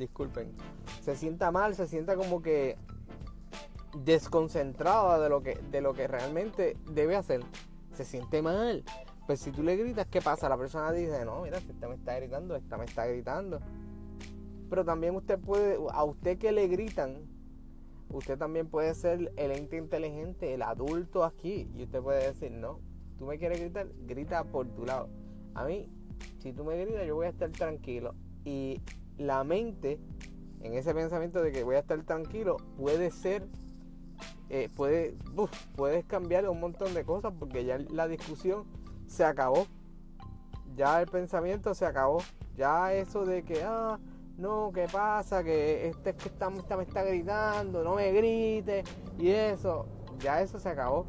Disculpen. 0.01 0.53
Se 1.03 1.15
sienta 1.15 1.51
mal, 1.51 1.75
se 1.75 1.87
sienta 1.87 2.17
como 2.17 2.41
que 2.41 2.79
desconcentrada 4.03 5.21
de 5.21 5.29
lo 5.29 5.43
que, 5.43 5.57
de 5.71 5.83
lo 5.83 5.93
que 5.93 6.09
realmente 6.09 6.79
debe 6.91 7.17
hacer. 7.17 7.43
Se 7.93 8.07
siente 8.07 8.41
mal. 8.41 8.83
Pues 9.27 9.41
si 9.41 9.53
tú 9.53 9.63
le 9.63 9.77
gritas, 9.77 10.07
¿qué 10.07 10.23
pasa? 10.23 10.49
La 10.49 10.57
persona 10.57 10.91
dice, 10.91 11.23
no, 11.27 11.43
mira, 11.43 11.59
esta 11.59 11.87
me 11.87 11.97
está 11.97 12.17
gritando, 12.17 12.57
esta 12.57 12.79
me 12.79 12.87
está 12.87 13.07
gritando. 13.07 13.61
Pero 14.71 14.87
también 14.87 15.15
usted 15.15 15.39
puede, 15.39 15.77
a 15.93 16.03
usted 16.05 16.39
que 16.39 16.51
le 16.51 16.67
gritan, 16.67 17.19
usted 18.09 18.39
también 18.39 18.69
puede 18.69 18.95
ser 18.95 19.31
el 19.37 19.51
ente 19.51 19.77
inteligente, 19.77 20.55
el 20.55 20.63
adulto 20.63 21.25
aquí. 21.25 21.71
Y 21.77 21.83
usted 21.83 22.01
puede 22.01 22.27
decir, 22.27 22.53
no, 22.53 22.81
tú 23.19 23.27
me 23.27 23.39
quieres 23.39 23.61
gritar, 23.61 23.87
grita 24.07 24.45
por 24.45 24.67
tu 24.69 24.87
lado. 24.87 25.11
A 25.55 25.65
mí, 25.67 25.91
si 26.39 26.55
tú 26.55 26.65
me 26.65 26.83
gritas, 26.83 27.07
yo 27.07 27.17
voy 27.17 27.27
a 27.27 27.31
estar 27.31 27.51
tranquilo. 27.51 28.15
Y 28.47 28.81
la 29.21 29.45
mente, 29.45 30.01
en 30.63 30.75
ese 30.75 30.95
pensamiento 30.95 31.43
de 31.43 31.53
que 31.53 31.63
voy 31.63 31.77
a 31.77 31.81
estar 31.81 32.03
tranquilo, 32.05 32.57
puede 32.77 33.11
ser, 33.11 33.47
eh, 34.49 34.69
puede, 34.75 35.15
puedes 35.77 36.05
cambiar 36.07 36.49
un 36.49 36.59
montón 36.59 36.95
de 36.95 37.05
cosas 37.05 37.33
porque 37.39 37.65
ya 37.65 37.79
la 37.91 38.09
discusión 38.09 38.65
se 39.07 39.25
acabó. 39.25 39.67
Ya 40.75 41.01
el 41.01 41.07
pensamiento 41.07 41.75
se 41.75 41.85
acabó. 41.85 42.19
Ya 42.57 42.95
eso 42.95 43.27
de 43.27 43.43
que, 43.43 43.63
ah, 43.63 43.99
no, 44.39 44.71
¿qué 44.73 44.87
pasa? 44.91 45.45
Que 45.45 45.89
este 45.89 46.15
que 46.15 46.29
está, 46.29 46.49
me 46.49 46.83
está 46.83 47.03
gritando, 47.03 47.85
no 47.85 47.97
me 47.97 48.11
grite 48.13 48.85
y 49.19 49.29
eso, 49.29 49.87
ya 50.19 50.41
eso 50.41 50.59
se 50.59 50.69
acabó. 50.71 51.07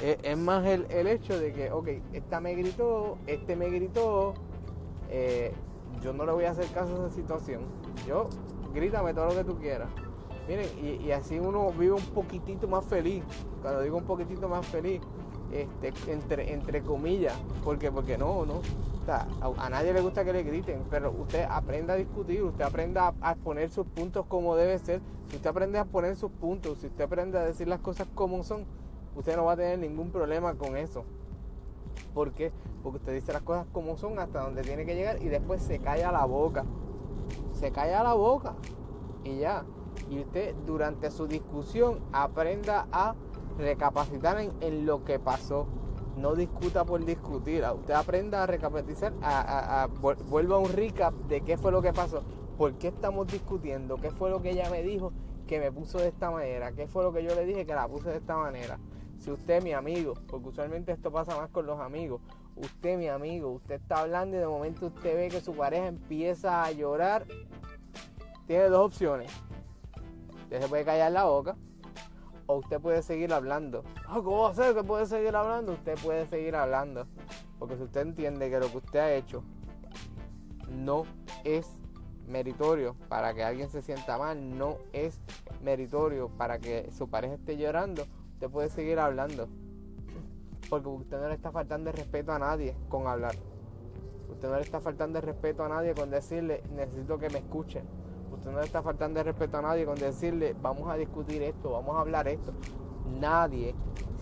Es, 0.00 0.38
más 0.38 0.64
el, 0.66 1.06
hecho 1.06 1.38
de 1.38 1.52
que, 1.52 1.70
ok, 1.70 1.88
esta 2.14 2.40
me 2.40 2.54
gritó, 2.54 3.18
este 3.26 3.54
me 3.54 3.68
gritó, 3.68 4.32
eh, 5.10 5.52
yo 6.02 6.12
no 6.12 6.24
le 6.24 6.32
voy 6.32 6.44
a 6.44 6.50
hacer 6.50 6.66
caso 6.68 6.94
a 6.94 7.06
esa 7.06 7.14
situación. 7.14 7.62
Yo, 8.06 8.28
grítame 8.74 9.14
todo 9.14 9.26
lo 9.26 9.34
que 9.34 9.44
tú 9.44 9.58
quieras. 9.58 9.88
Miren, 10.48 10.66
y, 10.82 11.10
así 11.12 11.38
uno 11.38 11.70
vive 11.70 11.92
un 11.92 12.02
poquitito 12.06 12.66
más 12.66 12.84
feliz. 12.84 13.22
Cuando 13.62 13.82
digo 13.82 13.96
un 13.96 14.04
poquitito 14.04 14.48
más 14.48 14.66
feliz, 14.66 15.00
este, 15.52 15.92
entre, 16.12 16.52
entre 16.52 16.82
comillas, 16.82 17.34
porque, 17.64 17.92
porque 17.92 18.16
no, 18.16 18.46
no. 18.46 18.60
a, 19.08 19.70
nadie 19.70 19.92
le 19.92 20.00
gusta 20.00 20.24
que 20.24 20.32
le 20.32 20.42
griten, 20.42 20.84
pero 20.90 21.10
usted 21.12 21.44
aprenda 21.48 21.94
a 21.94 21.96
discutir, 21.96 22.42
usted 22.42 22.64
aprenda 22.64 23.14
a, 23.20 23.32
exponer 23.32 23.70
sus 23.70 23.86
puntos 23.86 24.26
como 24.26 24.56
debe 24.56 24.78
ser. 24.78 25.00
Si 25.28 25.36
usted 25.36 25.50
aprende 25.50 25.78
a 25.78 25.84
poner 25.84 26.16
sus 26.16 26.30
puntos, 26.30 26.78
si 26.78 26.86
usted 26.86 27.04
aprende 27.04 27.38
a 27.38 27.44
decir 27.44 27.68
las 27.68 27.80
cosas 27.80 28.08
como 28.14 28.42
son, 28.42 28.64
usted 29.14 29.36
no 29.36 29.44
va 29.44 29.52
a 29.52 29.56
tener 29.56 29.78
ningún 29.78 30.10
problema 30.10 30.54
con 30.54 30.76
eso. 30.76 31.04
¿Por 32.14 32.32
qué? 32.32 32.52
Porque 32.82 32.98
usted 32.98 33.14
dice 33.14 33.32
las 33.32 33.42
cosas 33.42 33.66
como 33.72 33.96
son 33.96 34.18
hasta 34.18 34.42
donde 34.42 34.62
tiene 34.62 34.84
que 34.84 34.94
llegar 34.94 35.22
y 35.22 35.28
después 35.28 35.62
se 35.62 35.78
calla 35.78 36.10
la 36.12 36.24
boca. 36.24 36.64
Se 37.52 37.70
calla 37.70 38.02
la 38.02 38.14
boca 38.14 38.54
y 39.24 39.38
ya. 39.38 39.64
Y 40.08 40.20
usted 40.20 40.54
durante 40.66 41.10
su 41.10 41.26
discusión 41.26 42.00
aprenda 42.12 42.86
a 42.90 43.14
recapacitar 43.58 44.38
en, 44.60 44.86
lo 44.86 45.04
que 45.04 45.18
pasó. 45.18 45.66
No 46.16 46.34
discuta 46.34 46.84
por 46.84 47.04
discutir. 47.04 47.64
Usted 47.64 47.94
aprenda 47.94 48.42
a 48.42 48.46
recapacitar, 48.46 49.12
a, 49.22 49.88
vuelva 50.28 50.56
a 50.56 50.58
un 50.58 50.72
recap 50.72 51.14
de 51.28 51.42
qué 51.42 51.56
fue 51.56 51.70
lo 51.70 51.82
que 51.82 51.92
pasó. 51.92 52.22
¿Por 52.58 52.74
qué 52.74 52.88
estamos 52.88 53.26
discutiendo? 53.28 53.96
¿Qué 53.96 54.10
fue 54.10 54.28
lo 54.30 54.42
que 54.42 54.50
ella 54.50 54.68
me 54.70 54.82
dijo 54.82 55.12
que 55.46 55.60
me 55.60 55.72
puso 55.72 55.98
de 55.98 56.08
esta 56.08 56.30
manera? 56.30 56.72
¿Qué 56.72 56.86
fue 56.88 57.02
lo 57.02 57.12
que 57.12 57.22
yo 57.22 57.34
le 57.34 57.46
dije 57.46 57.64
que 57.64 57.74
la 57.74 57.88
puse 57.88 58.10
de 58.10 58.18
esta 58.18 58.36
manera? 58.36 58.78
Si 59.20 59.30
usted, 59.30 59.62
mi 59.62 59.74
amigo, 59.74 60.14
porque 60.26 60.48
usualmente 60.48 60.92
esto 60.92 61.12
pasa 61.12 61.36
más 61.36 61.50
con 61.50 61.66
los 61.66 61.78
amigos, 61.78 62.22
usted, 62.56 62.96
mi 62.96 63.08
amigo, 63.08 63.50
usted 63.50 63.74
está 63.74 64.00
hablando 64.00 64.36
y 64.36 64.40
de 64.40 64.46
momento 64.46 64.86
usted 64.86 65.14
ve 65.14 65.28
que 65.28 65.42
su 65.42 65.52
pareja 65.54 65.88
empieza 65.88 66.64
a 66.64 66.72
llorar, 66.72 67.26
tiene 68.46 68.64
dos 68.64 68.86
opciones. 68.86 69.30
Usted 70.44 70.62
se 70.62 70.68
puede 70.68 70.84
callar 70.86 71.12
la 71.12 71.24
boca 71.24 71.54
o 72.46 72.56
usted 72.56 72.80
puede 72.80 73.02
seguir 73.02 73.32
hablando. 73.34 73.84
Ah, 74.08 74.20
¿Cómo 74.24 74.42
va 74.44 74.50
a 74.50 74.54
ser 74.54 74.74
que 74.74 74.82
puede 74.82 75.04
seguir 75.04 75.36
hablando? 75.36 75.72
Usted 75.74 75.98
puede 76.02 76.26
seguir 76.26 76.56
hablando. 76.56 77.06
Porque 77.58 77.76
si 77.76 77.82
usted 77.82 78.00
entiende 78.00 78.48
que 78.48 78.58
lo 78.58 78.70
que 78.70 78.78
usted 78.78 78.98
ha 78.98 79.12
hecho 79.12 79.44
no 80.66 81.04
es 81.44 81.68
meritorio 82.26 82.96
para 83.08 83.34
que 83.34 83.44
alguien 83.44 83.68
se 83.68 83.82
sienta 83.82 84.16
mal, 84.16 84.56
no 84.56 84.78
es 84.94 85.20
meritorio 85.62 86.30
para 86.30 86.58
que 86.58 86.90
su 86.90 87.08
pareja 87.08 87.34
esté 87.34 87.58
llorando, 87.58 88.06
usted 88.40 88.50
puede 88.50 88.70
seguir 88.70 88.98
hablando. 88.98 89.48
Porque 90.70 90.88
usted 90.88 91.20
no 91.20 91.28
le 91.28 91.34
está 91.34 91.52
faltando 91.52 91.90
el 91.90 91.96
respeto 91.96 92.32
a 92.32 92.38
nadie 92.38 92.74
con 92.88 93.06
hablar. 93.06 93.34
Usted 94.30 94.48
no 94.48 94.56
le 94.56 94.62
está 94.62 94.80
faltando 94.80 95.18
el 95.18 95.26
respeto 95.26 95.62
a 95.62 95.68
nadie 95.68 95.92
con 95.94 96.08
decirle, 96.08 96.62
necesito 96.74 97.18
que 97.18 97.28
me 97.28 97.40
escuchen 97.40 97.84
Usted 98.32 98.50
no 98.50 98.60
le 98.60 98.64
está 98.64 98.80
faltando 98.82 99.20
el 99.20 99.26
respeto 99.26 99.58
a 99.58 99.62
nadie 99.62 99.84
con 99.84 99.96
decirle, 99.96 100.56
vamos 100.62 100.88
a 100.88 100.94
discutir 100.94 101.42
esto, 101.42 101.72
vamos 101.72 101.94
a 101.96 102.00
hablar 102.00 102.28
esto. 102.28 102.54
Nadie 103.20 103.74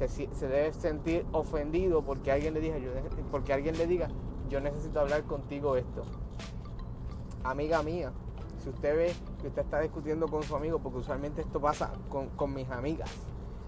se, 0.04 0.48
debe 0.48 0.72
sentir 0.72 1.24
ofendido 1.30 2.02
porque 2.02 2.32
alguien 2.32 2.54
le 2.54 2.60
diga, 2.60 2.78
yo, 2.78 2.90
porque 3.30 3.52
alguien 3.52 3.78
le 3.78 3.86
diga, 3.86 4.08
yo 4.48 4.58
necesito 4.58 4.98
hablar 4.98 5.22
contigo 5.24 5.76
esto. 5.76 6.02
Amiga 7.44 7.84
mía, 7.84 8.10
si 8.64 8.70
usted 8.70 8.96
ve 8.96 9.12
que 9.40 9.46
usted 9.46 9.62
está 9.62 9.80
discutiendo 9.80 10.26
con 10.26 10.42
su 10.42 10.56
amigo, 10.56 10.80
porque 10.80 10.98
usualmente 10.98 11.42
esto 11.42 11.60
pasa 11.60 11.92
con 12.08 12.52
mis 12.52 12.68
amigas. 12.70 13.08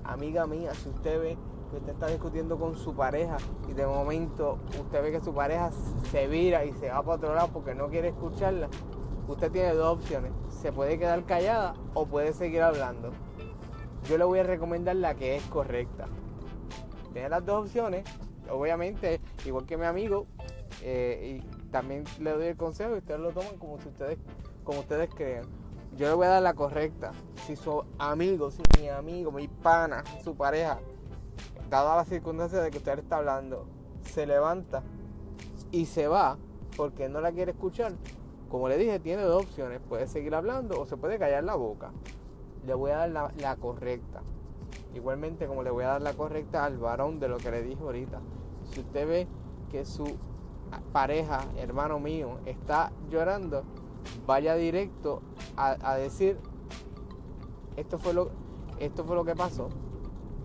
Amiga 0.05 0.47
mía, 0.47 0.73
si 0.75 0.89
usted 0.89 1.21
ve 1.21 1.39
que 1.71 1.77
usted 1.77 1.93
está 1.93 2.09
discutiendo 2.09 2.59
con 2.59 2.77
su 2.77 2.95
pareja 2.95 3.37
y 3.69 3.73
de 3.75 3.87
momento 3.87 4.59
usted 4.81 5.03
ve 5.03 5.13
que 5.13 5.21
su 5.21 5.33
pareja 5.33 5.71
se 6.11 6.27
vira 6.27 6.65
y 6.65 6.73
se 6.73 6.89
va 6.89 7.03
para 7.03 7.17
otro 7.17 7.35
lado 7.35 7.49
porque 7.53 7.75
no 7.75 7.89
quiere 7.89 8.09
escucharla, 8.09 8.69
usted 9.29 9.53
tiene 9.53 9.75
dos 9.75 9.99
opciones. 9.99 10.33
Se 10.49 10.73
puede 10.73 10.99
quedar 10.99 11.25
callada 11.25 11.75
o 11.95 12.07
puede 12.07 12.33
seguir 12.33 12.63
hablando. 12.63 13.11
Yo 14.09 14.19
le 14.19 14.25
voy 14.25 14.41
a 14.41 14.43
recomendar 14.43 14.97
la 14.97 15.15
que 15.15 15.37
es 15.37 15.43
correcta. 15.45 16.07
Tiene 17.13 17.29
las 17.29 17.45
dos 17.45 17.67
opciones. 17.67 18.05
Obviamente, 18.51 19.21
igual 19.45 19.67
que 19.67 19.77
mi 19.77 19.85
amigo, 19.85 20.27
eh, 20.83 21.39
y 21.39 21.71
también 21.71 22.05
le 22.19 22.33
doy 22.33 22.47
el 22.47 22.57
consejo 22.57 22.95
y 22.95 22.99
ustedes 22.99 23.21
lo 23.21 23.31
toman 23.31 23.57
como 23.59 23.75
ustedes, 23.75 24.19
como 24.65 24.81
ustedes 24.81 25.09
crean. 25.15 25.45
Yo 25.97 26.09
le 26.09 26.15
voy 26.15 26.27
a 26.27 26.31
dar 26.31 26.43
la 26.43 26.55
correcta. 26.55 27.13
Si 27.51 27.57
su 27.57 27.83
amigo, 27.99 28.53
si 28.53 28.63
mi 28.79 28.89
amigo, 28.89 29.33
mi 29.33 29.49
pana, 29.49 30.05
su 30.23 30.37
pareja, 30.37 30.79
dada 31.69 31.97
la 31.97 32.05
circunstancia 32.05 32.61
de 32.61 32.71
que 32.71 32.79
usted 32.79 33.01
está 33.01 33.17
hablando, 33.17 33.67
se 34.05 34.25
levanta 34.25 34.85
y 35.73 35.87
se 35.87 36.07
va 36.07 36.39
porque 36.77 37.09
no 37.09 37.21
la 37.21 37.33
quiere 37.33 37.51
escuchar, 37.51 37.95
como 38.49 38.69
le 38.69 38.79
dije, 38.79 39.01
tiene 39.01 39.23
dos 39.23 39.43
opciones. 39.43 39.81
Puede 39.81 40.07
seguir 40.07 40.33
hablando 40.37 40.81
o 40.81 40.87
se 40.87 40.97
puede 40.97 41.19
callar 41.19 41.43
la 41.43 41.57
boca. 41.57 41.91
Le 42.65 42.73
voy 42.75 42.93
a 42.93 43.09
dar 43.09 43.33
la, 43.37 43.57
correcta. 43.57 44.23
Igualmente 44.95 45.49
como 45.49 45.65
le 45.65 45.71
voy 45.71 45.83
a 45.83 45.89
dar 45.89 46.03
la 46.03 46.15
correcta 46.15 46.65
al 46.65 46.79
varón 46.79 47.19
de 47.19 47.27
lo 47.27 47.39
que 47.39 47.51
le 47.51 47.65
dije 47.65 47.83
ahorita. 47.83 48.21
Si 48.71 48.79
usted 48.79 49.09
ve 49.09 49.27
que 49.73 49.85
su 49.85 50.05
pareja, 50.93 51.47
hermano 51.57 51.99
mío, 51.99 52.39
está 52.47 52.93
llorando, 53.11 53.65
vaya 54.25 54.55
directo 54.55 55.23
a, 55.57 55.97
decir, 55.97 56.39
esto 57.81 57.99
fue, 57.99 58.13
lo, 58.13 58.31
esto 58.79 59.05
fue 59.05 59.17
lo 59.17 59.25
que 59.25 59.35
pasó, 59.35 59.69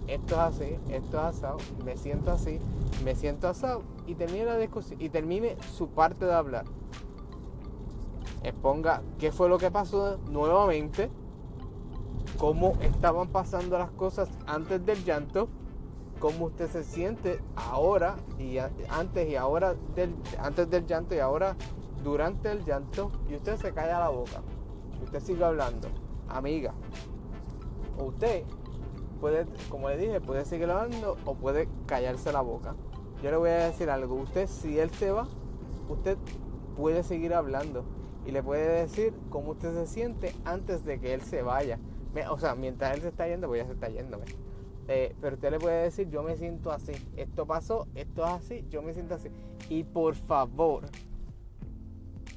esto 0.07 0.35
es 0.35 0.39
así, 0.39 0.77
esto 0.89 1.17
es 1.17 1.23
asado, 1.23 1.57
me 1.83 1.97
siento 1.97 2.31
así, 2.31 2.59
me 3.03 3.15
siento 3.15 3.47
asado, 3.47 3.83
y 4.07 4.15
termine 4.15 4.45
la 4.45 4.57
discusión, 4.57 5.01
y 5.01 5.09
termine 5.09 5.57
su 5.75 5.89
parte 5.89 6.25
de 6.25 6.33
hablar 6.33 6.65
exponga 8.47 9.01
qué 9.19 9.31
fue 9.31 9.49
lo 9.49 9.57
que 9.57 9.71
pasó 9.71 10.17
nuevamente, 10.29 11.09
cómo 12.37 12.77
estaban 12.81 13.29
pasando 13.29 13.77
las 13.77 13.91
cosas 13.91 14.29
antes 14.45 14.85
del 14.85 15.03
llanto, 15.03 15.49
cómo 16.19 16.45
usted 16.45 16.69
se 16.69 16.83
siente 16.83 17.39
ahora 17.55 18.15
y 18.39 18.57
antes 18.89 19.29
y 19.29 19.35
ahora 19.35 19.75
del 19.95 20.15
antes 20.39 20.69
del 20.69 20.85
llanto 20.85 21.15
y 21.15 21.19
ahora 21.19 21.55
durante 22.03 22.51
el 22.51 22.63
llanto 22.63 23.11
y 23.29 23.35
usted 23.35 23.57
se 23.57 23.73
calla 23.73 23.99
la 23.99 24.09
boca. 24.09 24.41
Usted 25.03 25.19
sigue 25.21 25.43
hablando, 25.43 25.87
amiga. 26.29 26.73
Usted 27.97 28.43
puede, 29.19 29.45
como 29.69 29.89
le 29.89 29.97
dije, 29.97 30.21
puede 30.21 30.45
seguir 30.45 30.69
hablando 30.69 31.17
o 31.25 31.35
puede 31.35 31.67
callarse 31.85 32.31
la 32.31 32.41
boca. 32.41 32.75
Yo 33.23 33.31
le 33.31 33.37
voy 33.37 33.49
a 33.49 33.65
decir 33.65 33.89
algo, 33.89 34.15
usted 34.15 34.47
si 34.47 34.77
él 34.79 34.89
se 34.91 35.11
va, 35.11 35.27
usted 35.89 36.17
puede 36.75 37.03
seguir 37.03 37.33
hablando 37.33 37.85
y 38.25 38.31
le 38.31 38.43
puede 38.43 38.81
decir 38.81 39.13
cómo 39.29 39.51
usted 39.51 39.73
se 39.73 39.87
siente 39.87 40.35
antes 40.43 40.83
de 40.83 40.99
que 40.99 41.13
él 41.13 41.21
se 41.21 41.41
vaya. 41.41 41.79
O 42.29 42.37
sea, 42.37 42.55
mientras 42.55 42.95
él 42.95 43.01
se 43.01 43.09
está 43.09 43.27
yendo, 43.27 43.47
pues 43.47 43.61
ya 43.61 43.67
se 43.67 43.73
está 43.73 43.89
yendo. 43.89 44.19
Eh, 44.87 45.15
pero 45.19 45.35
usted 45.35 45.51
le 45.51 45.59
puede 45.59 45.83
decir, 45.83 46.09
yo 46.09 46.21
me 46.21 46.37
siento 46.37 46.71
así, 46.71 46.93
esto 47.17 47.45
pasó, 47.45 47.87
esto 47.95 48.23
es 48.23 48.31
así, 48.31 48.65
yo 48.69 48.81
me 48.81 48.93
siento 48.93 49.15
así. 49.15 49.29
Y 49.69 49.83
por 49.83 50.13
favor, 50.13 50.83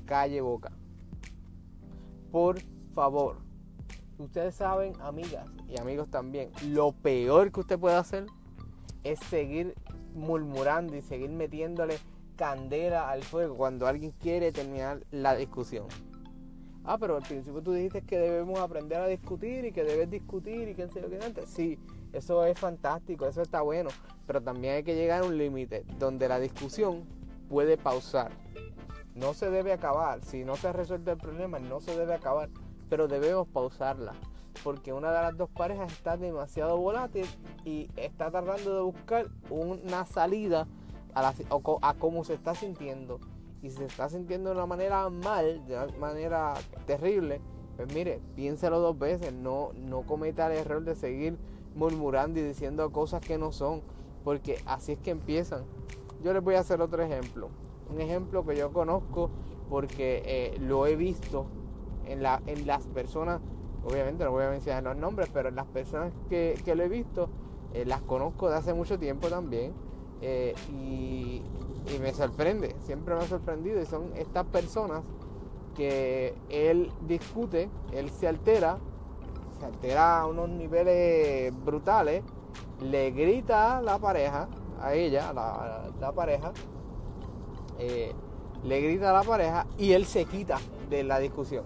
calle 0.06 0.40
boca. 0.40 0.72
Por 2.32 2.58
favor. 2.94 3.47
Ustedes 4.18 4.56
saben, 4.56 4.94
amigas 5.00 5.48
y 5.68 5.78
amigos 5.78 6.10
también, 6.10 6.50
lo 6.66 6.92
peor 6.92 7.52
que 7.52 7.60
usted 7.60 7.78
puede 7.78 7.94
hacer 7.94 8.26
es 9.04 9.20
seguir 9.20 9.74
murmurando 10.14 10.96
y 10.96 11.02
seguir 11.02 11.30
metiéndole 11.30 11.98
candela 12.36 13.10
al 13.10 13.22
fuego 13.22 13.56
cuando 13.56 13.86
alguien 13.86 14.12
quiere 14.12 14.50
terminar 14.50 15.04
la 15.12 15.36
discusión. 15.36 15.86
Ah, 16.84 16.98
pero 16.98 17.16
al 17.16 17.22
principio 17.22 17.62
tú 17.62 17.72
dijiste 17.72 18.02
que 18.02 18.18
debemos 18.18 18.58
aprender 18.58 18.98
a 18.98 19.06
discutir 19.06 19.64
y 19.66 19.72
que 19.72 19.84
debes 19.84 20.10
discutir 20.10 20.68
y 20.68 20.74
que 20.74 20.88
sé 20.88 21.00
yo 21.00 21.10
qué 21.10 21.20
antes. 21.24 21.48
Sí, 21.48 21.78
eso 22.12 22.44
es 22.44 22.58
fantástico, 22.58 23.26
eso 23.26 23.42
está 23.42 23.60
bueno, 23.60 23.90
pero 24.26 24.40
también 24.40 24.74
hay 24.74 24.82
que 24.82 24.96
llegar 24.96 25.22
a 25.22 25.26
un 25.26 25.38
límite 25.38 25.84
donde 25.98 26.28
la 26.28 26.40
discusión 26.40 27.04
puede 27.48 27.76
pausar. 27.76 28.32
No 29.14 29.34
se 29.34 29.50
debe 29.50 29.72
acabar, 29.72 30.24
si 30.24 30.44
no 30.44 30.56
se 30.56 30.72
resuelve 30.72 31.12
el 31.12 31.18
problema, 31.18 31.58
no 31.58 31.80
se 31.80 31.96
debe 31.96 32.14
acabar, 32.14 32.48
pero 32.88 33.08
debemos 33.08 33.48
pausarla, 33.48 34.14
porque 34.64 34.92
una 34.92 35.12
de 35.12 35.22
las 35.22 35.36
dos 35.36 35.50
parejas 35.50 35.92
está 35.92 36.16
demasiado 36.16 36.76
volátil 36.78 37.26
y 37.64 37.88
está 37.96 38.30
tratando 38.30 38.74
de 38.74 38.82
buscar 38.82 39.26
una 39.50 40.04
salida 40.06 40.66
a, 41.14 41.94
cómo 41.98 42.24
se 42.24 42.34
está 42.34 42.54
sintiendo 42.54 43.20
y 43.62 43.70
se 43.70 43.84
está 43.84 44.08
sintiendo 44.08 44.50
de 44.50 44.56
una 44.56 44.66
manera 44.66 45.08
mal, 45.10 45.66
de 45.66 45.76
una 45.76 45.98
manera 45.98 46.54
terrible, 46.86 47.40
pues 47.76 47.92
mire, 47.94 48.20
piénselo 48.36 48.80
dos 48.80 48.98
veces, 48.98 49.32
no, 49.32 49.70
no 49.74 50.02
cometa 50.02 50.46
el 50.46 50.58
error 50.58 50.82
de 50.84 50.94
seguir 50.94 51.38
murmurando 51.74 52.40
y 52.40 52.42
diciendo 52.42 52.90
cosas 52.92 53.20
que 53.20 53.38
no 53.38 53.52
son, 53.52 53.82
porque 54.24 54.62
así 54.66 54.92
es 54.92 54.98
que 54.98 55.10
empiezan. 55.10 55.64
Yo 56.22 56.32
les 56.32 56.42
voy 56.42 56.56
a 56.56 56.60
hacer 56.60 56.80
otro 56.80 57.02
ejemplo, 57.02 57.50
un 57.90 58.00
ejemplo 58.00 58.44
que 58.44 58.56
yo 58.56 58.72
conozco 58.72 59.30
porque 59.68 60.22
eh, 60.24 60.58
lo 60.60 60.86
he 60.86 60.96
visto 60.96 61.46
en, 62.08 62.22
la, 62.22 62.42
en 62.46 62.66
las 62.66 62.86
personas, 62.86 63.40
obviamente 63.84 64.24
no 64.24 64.32
voy 64.32 64.44
a 64.44 64.50
mencionar 64.50 64.82
los 64.82 64.96
nombres, 64.96 65.30
pero 65.32 65.48
en 65.48 65.56
las 65.56 65.66
personas 65.66 66.12
que, 66.28 66.60
que 66.64 66.74
lo 66.74 66.82
he 66.82 66.88
visto, 66.88 67.28
eh, 67.74 67.84
las 67.84 68.00
conozco 68.02 68.48
de 68.48 68.56
hace 68.56 68.72
mucho 68.72 68.98
tiempo 68.98 69.28
también 69.28 69.72
eh, 70.22 70.54
y, 70.72 71.42
me 72.00 72.12
sorprende, 72.12 72.76
siempre 72.84 73.14
me 73.14 73.22
ha 73.22 73.26
sorprendido 73.26 73.80
y 73.80 73.86
son 73.86 74.12
estas 74.14 74.44
personas 74.46 75.02
que 75.74 76.34
él 76.50 76.92
discute, 77.06 77.70
él 77.92 78.10
se 78.10 78.28
altera, 78.28 78.78
se 79.58 79.64
altera 79.64 80.20
a 80.20 80.26
unos 80.26 80.50
niveles 80.50 81.52
brutales, 81.64 82.22
le 82.82 83.10
grita 83.12 83.78
a 83.78 83.82
la 83.82 83.98
pareja, 83.98 84.48
a 84.82 84.92
ella, 84.92 85.30
a 85.30 85.32
la, 85.32 85.90
la 85.98 86.12
pareja, 86.12 86.52
eh, 87.78 88.12
le 88.64 88.80
grita 88.82 89.10
a 89.10 89.12
la 89.14 89.22
pareja 89.22 89.66
y 89.78 89.92
él 89.92 90.04
se 90.04 90.26
quita 90.26 90.58
de 90.90 91.04
la 91.04 91.18
discusión. 91.18 91.64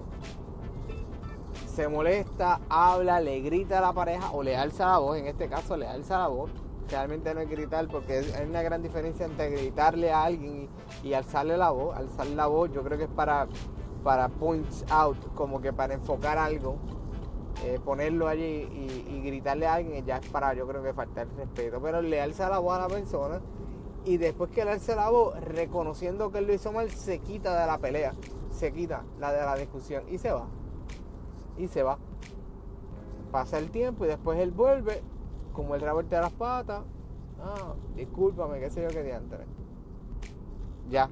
Se 1.75 1.89
molesta, 1.89 2.61
habla, 2.69 3.19
le 3.19 3.41
grita 3.41 3.79
a 3.79 3.81
la 3.81 3.95
pareja 3.95 4.31
o 4.33 4.43
le 4.43 4.59
alza 4.59 4.85
la 4.85 4.99
voz, 4.99 5.17
en 5.17 5.27
este 5.27 5.49
caso 5.49 5.75
le 5.75 5.87
alza 5.87 6.19
la 6.19 6.29
voz. 6.29 6.51
Realmente 6.91 7.33
no 7.33 7.41
es 7.41 7.49
gritar 7.49 7.89
porque 7.89 8.19
hay 8.19 8.47
una 8.47 8.61
gran 8.61 8.83
diferencia 8.83 9.25
entre 9.25 9.49
gritarle 9.49 10.13
a 10.13 10.25
alguien 10.25 10.69
y, 11.03 11.15
alzarle 11.15 11.57
la 11.57 11.71
voz. 11.71 11.97
Alzar 11.97 12.27
la 12.27 12.47
voz 12.47 12.71
yo 12.73 12.83
creo 12.83 12.99
que 12.99 13.05
es 13.05 13.11
para, 13.11 13.49
para 14.05 14.31
out, 14.91 15.17
como 15.35 15.63
que 15.63 15.73
para 15.73 15.95
enfocar 15.95 16.37
algo. 16.37 16.77
Eh, 17.65 17.81
ponerlo 17.83 18.29
allí 18.29 18.69
y, 19.09 19.23
gritarle 19.25 19.67
a 19.67 19.75
alguien 19.75 20.05
ya 20.05 20.19
es 20.19 20.29
para 20.29 20.53
yo 20.53 20.67
creo 20.67 20.83
que 20.83 20.93
faltar 20.93 21.27
respeto. 21.39 21.81
Pero 21.81 22.03
le 22.03 22.21
alza 22.21 22.51
la 22.51 22.59
voz 22.59 22.77
a 22.77 22.81
la 22.81 22.89
persona 22.89 23.41
y 24.05 24.19
después 24.19 24.51
que 24.51 24.67
le 24.67 24.73
alza 24.73 24.95
la 24.95 25.09
voz, 25.09 25.41
reconociendo 25.41 26.31
que 26.31 26.39
él 26.39 26.49
lo 26.49 26.53
hizo 26.53 26.71
mal, 26.71 26.91
se 26.91 27.21
quita 27.21 27.59
de 27.59 27.67
la 27.67 27.79
pelea, 27.79 28.13
se 28.51 28.75
quita 28.75 29.05
la 29.19 29.33
de 29.33 29.41
la 29.41 29.57
discusión 29.57 30.05
y 30.11 30.19
se 30.19 30.33
va. 30.33 30.47
Y 31.59 31.69
se 31.69 31.83
va. 31.83 31.99
Pasa 33.31 33.59
el 33.59 33.71
tiempo 33.71 34.05
y 34.05 34.09
después 34.09 34.39
él 34.39 34.51
vuelve, 34.51 35.03
como 35.53 35.75
el 35.75 35.81
de 35.81 36.21
las 36.21 36.33
patas. 36.33 36.83
Ah, 37.41 37.75
discúlpame, 37.97 38.61
qué 38.61 38.71
sé 38.71 38.83
yo 38.83 38.89
qué 38.89 39.03
diantre. 39.03 39.45
Ya. 40.91 41.09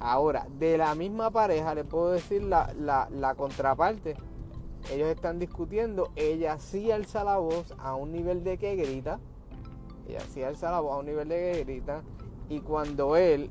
Ahora, 0.00 0.46
de 0.58 0.78
la 0.78 0.94
misma 0.94 1.30
pareja 1.30 1.74
le 1.74 1.84
puedo 1.84 2.10
decir 2.12 2.42
la, 2.42 2.72
la, 2.78 3.08
la 3.10 3.34
contraparte. 3.34 4.16
Ellos 4.92 5.08
están 5.08 5.38
discutiendo, 5.38 6.10
ella 6.16 6.58
sí 6.58 6.90
alza 6.90 7.24
la 7.24 7.38
voz 7.38 7.74
a 7.78 7.94
un 7.94 8.12
nivel 8.12 8.42
de 8.44 8.58
que 8.58 8.76
grita 8.76 9.18
y 10.08 10.14
así 10.14 10.42
alza 10.42 10.70
la 10.70 10.80
voz 10.80 10.94
a 10.94 10.98
un 10.98 11.06
nivel 11.06 11.28
de 11.28 11.36
que 11.36 11.64
grita. 11.64 12.02
Y 12.48 12.60
cuando 12.60 13.16
él, 13.16 13.50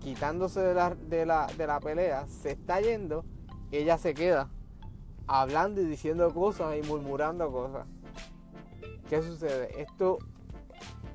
quitándose 0.00 0.60
de 0.60 0.74
la, 0.74 0.94
de, 0.94 1.26
la, 1.26 1.48
de 1.58 1.66
la 1.66 1.80
pelea, 1.80 2.28
se 2.28 2.52
está 2.52 2.80
yendo, 2.80 3.24
ella 3.72 3.98
se 3.98 4.14
queda 4.14 4.48
hablando 5.26 5.80
y 5.80 5.84
diciendo 5.84 6.32
cosas 6.32 6.76
y 6.76 6.86
murmurando 6.86 7.50
cosas. 7.50 7.86
¿Qué 9.08 9.22
sucede? 9.22 9.80
Esto 9.80 10.18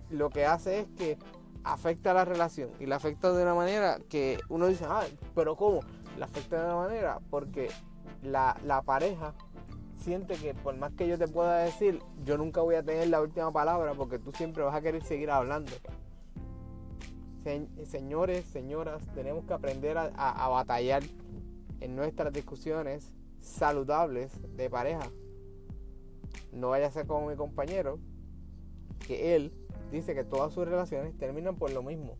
lo 0.09 0.29
que 0.29 0.45
hace 0.45 0.81
es 0.81 0.87
que 0.97 1.17
afecta 1.63 2.11
a 2.11 2.13
la 2.13 2.25
relación 2.25 2.69
y 2.79 2.85
la 2.85 2.97
afecta 2.97 3.31
de 3.31 3.43
una 3.43 3.53
manera 3.53 3.99
que 4.09 4.39
uno 4.49 4.67
dice, 4.67 4.85
ah, 4.87 5.03
pero 5.35 5.55
¿cómo? 5.55 5.81
La 6.17 6.25
afecta 6.25 6.59
de 6.59 6.65
una 6.65 6.75
manera 6.75 7.19
porque 7.29 7.69
la, 8.23 8.57
la 8.65 8.81
pareja 8.81 9.33
siente 10.01 10.35
que 10.35 10.53
por 10.53 10.75
más 10.77 10.91
que 10.93 11.07
yo 11.07 11.17
te 11.17 11.27
pueda 11.27 11.59
decir, 11.59 12.01
yo 12.23 12.37
nunca 12.37 12.61
voy 12.61 12.75
a 12.75 12.83
tener 12.83 13.07
la 13.09 13.21
última 13.21 13.51
palabra 13.51 13.93
porque 13.93 14.19
tú 14.19 14.31
siempre 14.31 14.63
vas 14.63 14.75
a 14.75 14.81
querer 14.81 15.03
seguir 15.03 15.29
hablando. 15.29 15.71
señores, 17.85 18.45
señoras, 18.45 19.03
tenemos 19.13 19.45
que 19.45 19.53
aprender 19.53 19.97
a, 19.97 20.47
batallar 20.49 21.03
en 21.79 21.95
nuestras 21.95 22.33
discusiones 22.33 23.13
saludables 23.41 24.31
de 24.55 24.69
pareja. 24.69 25.11
No 26.51 26.69
vaya 26.69 26.87
a 26.87 26.91
ser 26.91 27.07
como 27.07 27.27
mi 27.27 27.35
compañero, 27.35 27.99
que 28.99 29.35
él 29.35 29.53
dice 29.91 30.15
que 30.15 30.23
todas 30.23 30.53
sus 30.53 30.67
relaciones 30.67 31.17
terminan 31.17 31.55
por 31.55 31.71
lo 31.71 31.83
mismo. 31.83 32.17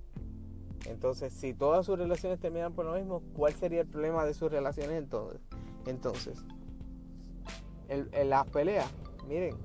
Entonces, 0.86 1.32
si 1.34 1.54
todas 1.54 1.86
sus 1.86 1.98
relaciones 1.98 2.40
terminan 2.40 2.74
por 2.74 2.86
lo 2.86 2.94
mismo, 2.94 3.22
¿cuál 3.34 3.54
sería 3.54 3.82
el 3.82 3.88
problema 3.88 4.26
de 4.26 4.34
sus 4.34 4.52
relaciones 4.52 4.98
entonces? 4.98 5.40
Entonces, 5.86 6.44
en 7.88 8.30
las 8.30 8.48
peleas. 8.48 8.92
Miren, 9.28 9.56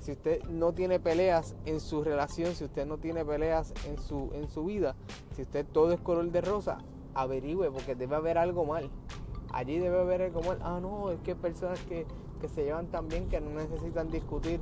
si 0.00 0.12
usted 0.12 0.42
no 0.50 0.74
tiene 0.74 1.00
peleas 1.00 1.56
en 1.64 1.80
su 1.80 2.04
relación, 2.04 2.54
si 2.54 2.64
usted 2.64 2.86
no 2.86 2.98
tiene 2.98 3.24
peleas 3.24 3.72
en 3.86 3.98
su, 3.98 4.30
en 4.34 4.48
su 4.48 4.64
vida, 4.64 4.96
si 5.34 5.42
usted 5.42 5.64
todo 5.64 5.92
es 5.92 6.00
color 6.00 6.30
de 6.30 6.40
rosa, 6.42 6.78
averigüe 7.14 7.70
porque 7.70 7.94
debe 7.94 8.16
haber 8.16 8.36
algo 8.36 8.64
mal. 8.64 8.90
Allí 9.54 9.78
debe 9.78 10.00
haber 10.00 10.22
algo 10.22 10.42
mal. 10.42 10.58
Ah, 10.62 10.78
no, 10.82 11.10
es 11.10 11.20
que 11.20 11.32
hay 11.32 11.36
personas 11.36 11.80
que, 11.82 12.06
que 12.40 12.48
se 12.48 12.64
llevan 12.64 12.88
tan 12.88 13.08
bien 13.08 13.28
que 13.28 13.40
no 13.40 13.50
necesitan 13.50 14.10
discutir. 14.10 14.60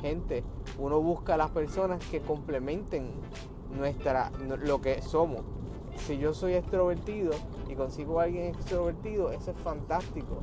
Gente, 0.00 0.44
uno 0.78 1.00
busca 1.00 1.34
a 1.34 1.36
las 1.36 1.50
personas 1.50 2.04
que 2.06 2.20
complementen 2.20 3.10
nuestra, 3.74 4.30
lo 4.62 4.80
que 4.80 5.00
somos. 5.00 5.40
Si 5.96 6.18
yo 6.18 6.34
soy 6.34 6.54
extrovertido 6.54 7.32
y 7.68 7.74
consigo 7.74 8.20
a 8.20 8.24
alguien 8.24 8.46
extrovertido, 8.46 9.30
eso 9.30 9.52
es 9.52 9.56
fantástico 9.58 10.42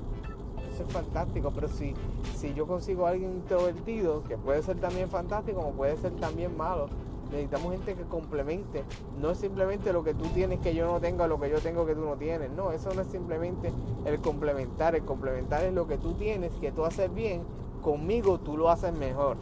es 0.81 0.91
fantástico, 0.91 1.51
pero 1.53 1.67
si, 1.67 1.93
si 2.35 2.53
yo 2.53 2.67
consigo 2.67 3.05
a 3.05 3.11
alguien 3.11 3.31
introvertido, 3.31 4.23
que 4.23 4.37
puede 4.37 4.61
ser 4.63 4.79
también 4.79 5.09
fantástico, 5.09 5.61
como 5.61 5.73
puede 5.73 5.97
ser 5.97 6.13
también 6.13 6.55
malo, 6.55 6.87
necesitamos 7.31 7.71
gente 7.71 7.95
que 7.95 8.03
complemente. 8.03 8.83
No 9.19 9.31
es 9.31 9.37
simplemente 9.37 9.93
lo 9.93 10.03
que 10.03 10.13
tú 10.13 10.25
tienes 10.33 10.59
que 10.59 10.75
yo 10.75 10.85
no 10.85 10.99
tengo, 10.99 11.25
lo 11.27 11.39
que 11.39 11.49
yo 11.49 11.59
tengo 11.59 11.85
que 11.85 11.95
tú 11.95 12.01
no 12.01 12.15
tienes. 12.15 12.51
No, 12.51 12.71
eso 12.71 12.93
no 12.93 13.01
es 13.01 13.07
simplemente 13.07 13.71
el 14.05 14.19
complementar. 14.19 14.95
El 14.95 15.03
complementar 15.03 15.63
es 15.63 15.73
lo 15.73 15.87
que 15.87 15.97
tú 15.97 16.13
tienes, 16.13 16.51
que 16.61 16.71
tú 16.71 16.85
haces 16.85 17.13
bien, 17.13 17.43
conmigo 17.81 18.39
tú 18.39 18.57
lo 18.57 18.69
haces 18.69 18.93
mejor. 18.93 19.37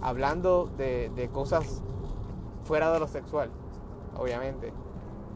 Hablando 0.00 0.70
de, 0.76 1.10
de 1.16 1.28
cosas 1.28 1.82
fuera 2.64 2.92
de 2.92 3.00
lo 3.00 3.08
sexual, 3.08 3.50
obviamente. 4.16 4.72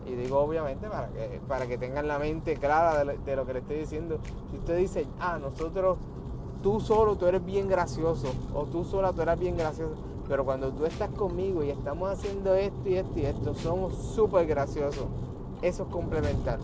Y 0.07 0.15
digo 0.15 0.39
obviamente 0.41 0.89
para 0.89 1.09
que, 1.09 1.41
para 1.49 1.67
que 1.67 1.79
tengan 1.79 2.09
la 2.09 2.19
mente 2.19 2.57
clara 2.57 3.05
de 3.05 3.37
lo, 3.37 3.47
que 3.47 3.53
le 3.53 3.59
estoy 3.61 3.79
diciendo. 3.79 4.19
Si 4.51 4.59
usted 4.59 4.77
dice, 4.77 5.07
ah, 5.21 5.39
nosotros, 5.41 5.99
tú 6.63 6.81
solo, 6.81 7.17
tú 7.17 7.27
eres 7.27 7.45
bien 7.45 7.69
gracioso, 7.69 8.29
o 8.53 8.65
tú 8.65 8.85
sola, 8.85 9.13
tú 9.13 9.23
eres 9.23 9.39
bien 9.39 9.57
gracioso, 9.57 9.95
pero 10.33 10.47
cuando 10.47 10.73
tú 10.73 10.87
estás 10.87 11.11
conmigo 11.11 11.63
y 11.63 11.69
estamos 11.69 12.11
haciendo 12.11 12.55
esto 12.55 12.89
y 12.89 12.95
esto 12.95 13.19
y 13.19 13.27
esto, 13.27 13.55
somos 13.55 13.95
súper 14.15 14.47
graciosos. 14.47 15.05
Eso 15.61 15.83
es 15.83 15.89
complementar. 15.91 16.59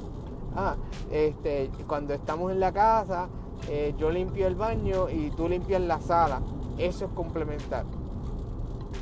Ah, 0.57 0.77
este, 1.11 1.71
cuando 1.87 2.15
estamos 2.15 2.51
en 2.51 2.61
la 2.61 2.73
casa, 2.73 3.29
eh, 3.69 3.95
yo 3.99 4.11
limpio 4.11 4.47
el 4.47 4.55
baño 4.55 5.11
y 5.11 5.31
tú 5.33 5.51
limpias 5.51 5.83
la 5.83 6.01
sala. 6.01 6.41
Eso 6.79 7.05
es 7.05 7.11
complementar. 7.13 7.85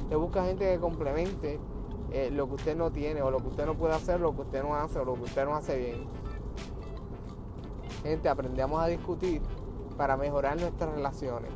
Te 0.09 0.17
busca 0.17 0.45
gente 0.45 0.69
que 0.69 0.81
complemente 0.81 1.61
eh, 2.11 2.31
lo 2.33 2.49
que 2.49 2.55
usted 2.57 2.77
no 2.77 2.91
tiene 2.91 3.23
o 3.23 3.31
lo 3.31 3.39
que 3.39 3.47
usted 3.47 3.67
no 3.67 3.75
puede 3.75 3.95
hacer, 3.95 4.19
lo 4.19 4.35
que 4.35 4.43
usted 4.43 4.65
no 4.65 4.75
hace 4.75 4.99
o 4.99 5.05
lo 5.05 5.15
que 5.15 5.23
usted 5.23 5.45
no 5.45 5.55
hace 5.55 5.79
bien. 5.79 6.09
Gente, 8.03 8.29
aprendemos 8.29 8.83
a 8.83 8.89
discutir 8.89 9.41
para 9.97 10.17
mejorar 10.17 10.61
nuestras 10.61 10.93
relaciones. 10.93 11.53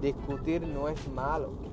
Discutir 0.00 0.64
no 0.68 0.86
es 0.86 1.12
malo. 1.12 1.66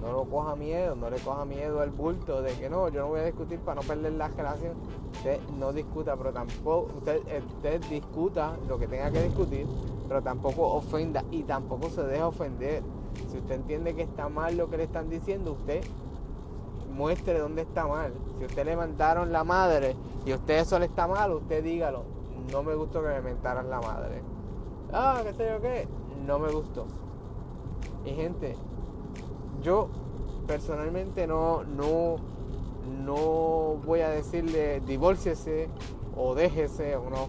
No 0.00 0.12
lo 0.12 0.24
coja 0.24 0.56
miedo, 0.56 0.94
no 0.96 1.10
le 1.10 1.18
coja 1.18 1.44
miedo 1.44 1.80
al 1.80 1.90
bulto 1.90 2.42
de 2.42 2.52
que 2.52 2.70
no, 2.70 2.88
yo 2.88 3.02
no 3.02 3.08
voy 3.08 3.20
a 3.20 3.24
discutir 3.24 3.58
para 3.60 3.80
no 3.80 3.86
perder 3.86 4.12
la 4.12 4.28
relación. 4.28 4.74
Usted 5.12 5.40
no 5.58 5.72
discuta, 5.72 6.16
pero 6.16 6.32
tampoco, 6.32 6.88
usted, 6.96 7.80
discuta 7.88 8.56
lo 8.68 8.78
que 8.78 8.86
tenga 8.86 9.10
que 9.10 9.22
discutir, 9.22 9.66
pero 10.08 10.22
tampoco 10.22 10.66
ofenda 10.74 11.24
y 11.30 11.42
tampoco 11.42 11.90
se 11.90 12.02
deja 12.02 12.28
ofender. 12.28 12.82
Si 13.30 13.38
usted 13.38 13.56
entiende 13.56 13.94
que 13.94 14.02
está 14.02 14.28
mal 14.28 14.56
lo 14.56 14.70
que 14.70 14.76
le 14.76 14.84
están 14.84 15.10
diciendo, 15.10 15.52
usted 15.52 15.82
muestre 16.94 17.38
dónde 17.38 17.62
está 17.62 17.86
mal. 17.86 18.12
Si 18.38 18.44
usted 18.44 18.64
le 18.64 18.76
mandaron 18.76 19.32
la 19.32 19.44
madre 19.44 19.96
y 20.24 20.32
usted 20.32 20.60
eso 20.60 20.78
le 20.78 20.86
está 20.86 21.06
mal, 21.06 21.32
usted 21.32 21.62
dígalo. 21.62 22.04
No 22.50 22.62
me 22.62 22.74
gustó 22.74 23.02
que 23.02 23.08
me 23.08 23.20
mentaran 23.20 23.68
la 23.68 23.80
madre. 23.80 24.22
Ah, 24.92 25.20
qué 25.22 25.34
sé 25.34 25.48
yo 25.48 25.60
qué. 25.60 25.86
No 26.26 26.38
me 26.38 26.50
gustó. 26.50 26.86
Y 28.04 28.10
gente, 28.10 28.56
yo 29.62 29.88
personalmente 30.46 31.26
no, 31.26 31.64
no, 31.64 32.16
no 33.04 33.80
voy 33.84 34.00
a 34.00 34.10
decirle 34.10 34.80
divórciese 34.80 35.68
o 36.16 36.34
déjese 36.34 36.96
o 36.96 37.10
no. 37.10 37.28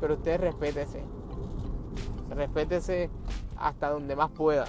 Pero 0.00 0.14
usted 0.14 0.40
respétese. 0.40 1.02
Respétese 2.30 3.10
hasta 3.56 3.90
donde 3.90 4.16
más 4.16 4.30
pueda. 4.30 4.66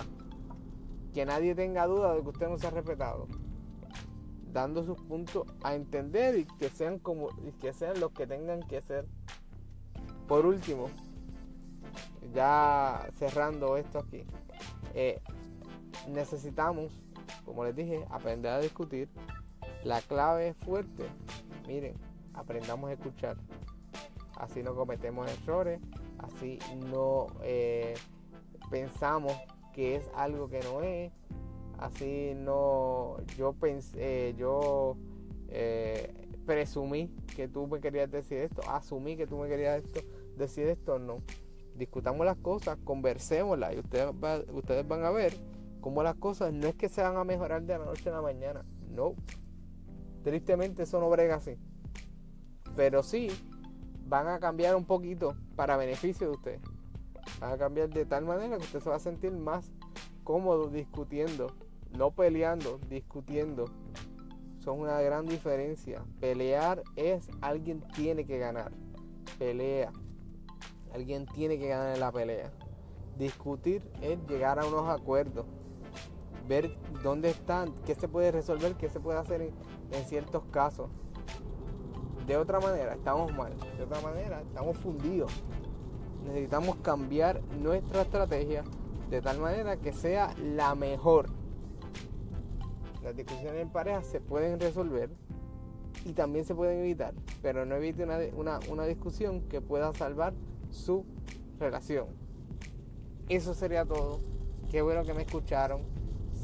Que 1.14 1.26
nadie 1.26 1.56
tenga 1.56 1.88
duda 1.88 2.14
de 2.14 2.22
que 2.22 2.30
usted 2.30 2.48
no 2.50 2.58
se 2.58 2.68
ha 2.68 2.72
respetado 2.72 3.28
dando 4.58 4.84
sus 4.84 5.00
puntos 5.02 5.46
a 5.64 5.76
entender 5.76 6.36
y 6.40 6.46
que 6.46 6.70
sean 6.70 6.98
como 6.98 7.30
y 7.46 7.52
que 7.52 7.74
sean 7.74 8.00
los 8.00 8.12
que 8.12 8.26
tengan 8.26 8.62
que 8.62 8.82
ser. 8.82 9.06
Por 10.28 10.48
último, 10.48 10.88
ya 12.34 13.08
cerrando 13.18 13.78
esto 13.78 14.00
aquí, 14.00 14.26
eh, 14.96 15.22
necesitamos, 16.08 16.92
como 17.46 17.64
les 17.64 17.76
dije, 17.76 18.06
aprender 18.10 18.52
a 18.52 18.60
discutir. 18.60 19.10
La 19.84 20.02
clave 20.02 20.50
es 20.50 20.58
fuerte. 20.58 21.06
Miren, 21.68 21.96
aprendamos 22.34 22.90
a 22.90 22.94
escuchar. 22.94 23.38
Así 24.36 24.62
no 24.62 24.76
cometemos 24.76 25.30
errores, 25.32 25.80
así 26.20 26.60
no 26.92 27.28
eh, 27.42 27.96
pensamos 28.70 29.34
que 29.74 29.96
es 29.96 30.10
algo 30.16 30.48
que 30.48 30.60
no 30.60 30.84
es, 30.84 31.12
Así 31.78 32.34
no, 32.36 33.18
yo 33.38 33.54
pensé, 33.54 34.34
yo 34.36 34.98
eh, 35.50 36.12
presumí 36.46 37.12
que 37.36 37.48
tú 37.48 37.68
me 37.68 37.80
querías 37.80 38.10
decir 38.10 38.40
esto, 38.40 38.64
asumí 38.68 39.16
que 39.16 39.28
tú 39.28 39.38
me 39.38 39.48
querías 39.48 39.84
esto, 39.84 40.00
decir 40.38 40.68
esto, 40.68 40.98
no. 40.98 41.22
discutamos 41.76 42.26
las 42.26 42.38
cosas, 42.38 42.80
conversémoslas 42.84 43.76
y 43.76 43.80
ustedes 43.80 44.88
van 44.88 45.06
a 45.06 45.12
ver 45.12 45.34
cómo 45.88 46.04
las 46.04 46.16
cosas 46.16 46.52
no 46.52 46.68
es 46.68 46.76
que 46.76 46.90
se 46.90 47.02
van 47.02 47.16
a 47.16 47.24
mejorar 47.24 47.64
de 47.64 47.78
la 47.78 47.86
noche 47.86 48.10
a 48.10 48.12
la 48.12 48.22
mañana, 48.22 48.62
no. 48.90 49.16
Tristemente 50.22 50.84
eso 50.84 51.00
no 51.00 51.10
brega 51.10 51.36
así. 51.36 51.58
Pero 52.76 53.04
sí 53.04 53.30
van 54.06 54.28
a 54.28 54.38
cambiar 54.38 54.76
un 54.76 54.84
poquito 54.84 55.38
para 55.56 55.78
beneficio 55.78 56.28
de 56.28 56.34
usted. 56.34 56.60
Van 57.40 57.54
a 57.54 57.58
cambiar 57.58 57.88
de 57.90 58.06
tal 58.06 58.26
manera 58.26 58.58
que 58.58 58.64
usted 58.64 58.82
se 58.82 58.90
va 58.90 58.98
a 58.98 59.00
sentir 59.00 59.32
más 59.32 59.72
cómodo 60.26 60.68
discutiendo, 60.68 61.56
no 61.98 62.12
peleando, 62.12 62.82
discutiendo. 62.90 63.72
Son 64.60 64.82
una 64.82 65.00
gran 65.00 65.26
diferencia. 65.26 66.04
Pelear 66.20 66.84
es 66.98 67.30
alguien 67.40 67.82
tiene 67.96 68.26
que 68.26 68.38
ganar. 68.38 68.74
Pelea. 69.40 69.94
Alguien 70.94 71.26
tiene 71.28 71.58
que 71.58 71.70
ganar 71.70 71.94
en 71.94 72.02
la 72.02 72.12
pelea. 72.12 72.52
Discutir 73.18 73.90
es 74.02 74.20
llegar 74.28 74.60
a 74.60 74.66
unos 74.66 74.90
acuerdos. 74.90 75.46
Ver 76.48 76.78
dónde 77.04 77.30
están, 77.30 77.74
qué 77.86 77.96
se 77.96 78.08
puede 78.08 78.32
resolver, 78.32 78.76
qué 78.76 78.90
se 78.90 79.00
puede 79.00 79.20
hacer 79.20 79.42
en, 79.42 80.06
ciertos 80.06 80.44
casos. 80.52 80.90
De 82.26 82.38
otra 82.38 82.60
manera, 82.60 82.94
estamos 82.94 83.34
mal. 83.34 83.54
De 83.78 83.84
otra 83.84 84.02
manera, 84.02 84.42
estamos 84.42 84.78
fundidos. 84.78 85.32
Necesitamos 86.26 86.78
cambiar 86.78 87.42
nuestra 87.62 88.02
estrategia 88.02 88.64
de 89.10 89.22
tal 89.22 89.40
manera 89.40 89.78
que 89.78 89.94
sea 89.94 90.34
la 90.42 90.76
mejor. 90.76 91.30
Las 93.04 93.16
discusiones 93.16 93.62
en 93.62 93.70
pareja 93.70 94.04
se 94.04 94.20
pueden 94.20 94.60
resolver 94.60 95.10
y 96.06 96.14
también 96.14 96.46
se 96.46 96.56
pueden 96.56 96.80
evitar, 96.80 97.14
pero 97.42 97.66
no 97.66 97.76
evite 97.76 98.04
una, 98.36 98.60
una 98.70 98.86
discusión 98.86 99.42
que 99.42 99.62
pueda 99.62 99.94
salvar 99.94 100.34
su 100.70 101.06
relación. 101.60 102.08
Eso 103.30 103.54
sería 103.54 103.86
todo. 103.86 104.20
Qué 104.72 104.82
bueno 104.82 105.04
que 105.04 105.14
me 105.14 105.24
escucharon. 105.24 105.82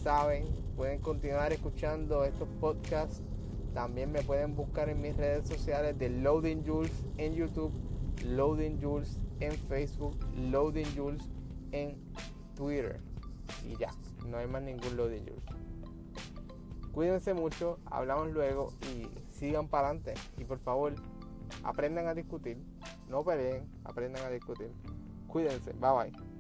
Saben, 0.04 0.44
pueden 0.76 1.00
continuar 1.00 1.54
escuchando 1.54 2.26
estos 2.26 2.50
podcasts. 2.60 3.22
También 3.74 4.12
me 4.12 4.22
pueden 4.22 4.54
buscar 4.54 4.90
en 4.90 5.02
mis 5.02 5.16
redes 5.16 5.48
sociales 5.48 5.98
de 5.98 6.10
Loading 6.10 6.66
Jules 6.66 6.92
en 7.18 7.34
YouTube, 7.34 7.72
Loading 8.26 8.82
Jules 8.82 9.18
en 9.40 9.54
Facebook, 9.54 10.18
Loading 10.36 10.94
Jules 10.94 11.24
en 11.72 11.96
Twitter. 12.54 13.00
Y 13.66 13.78
ya, 13.78 13.92
no 14.28 14.40
hay 14.40 14.48
más 14.48 14.62
ningún 14.64 14.98
Loading 14.98 15.24
Jules. 15.24 15.44
Cuídense 16.92 17.34
mucho, 17.34 17.80
hablamos 17.86 18.30
luego 18.34 18.74
y 18.94 19.08
sigan 19.34 19.70
para 19.70 19.88
adelante. 19.88 20.16
Y 20.38 20.44
por 20.44 20.60
favor, 20.60 20.96
aprendan 21.64 22.08
a 22.08 22.14
discutir. 22.14 22.58
No 23.08 23.24
peleen, 23.24 23.72
aprendan 23.86 24.26
a 24.26 24.30
discutir. 24.30 24.70
Cuídense, 25.30 25.72
bye 25.72 25.92
bye. 26.12 26.33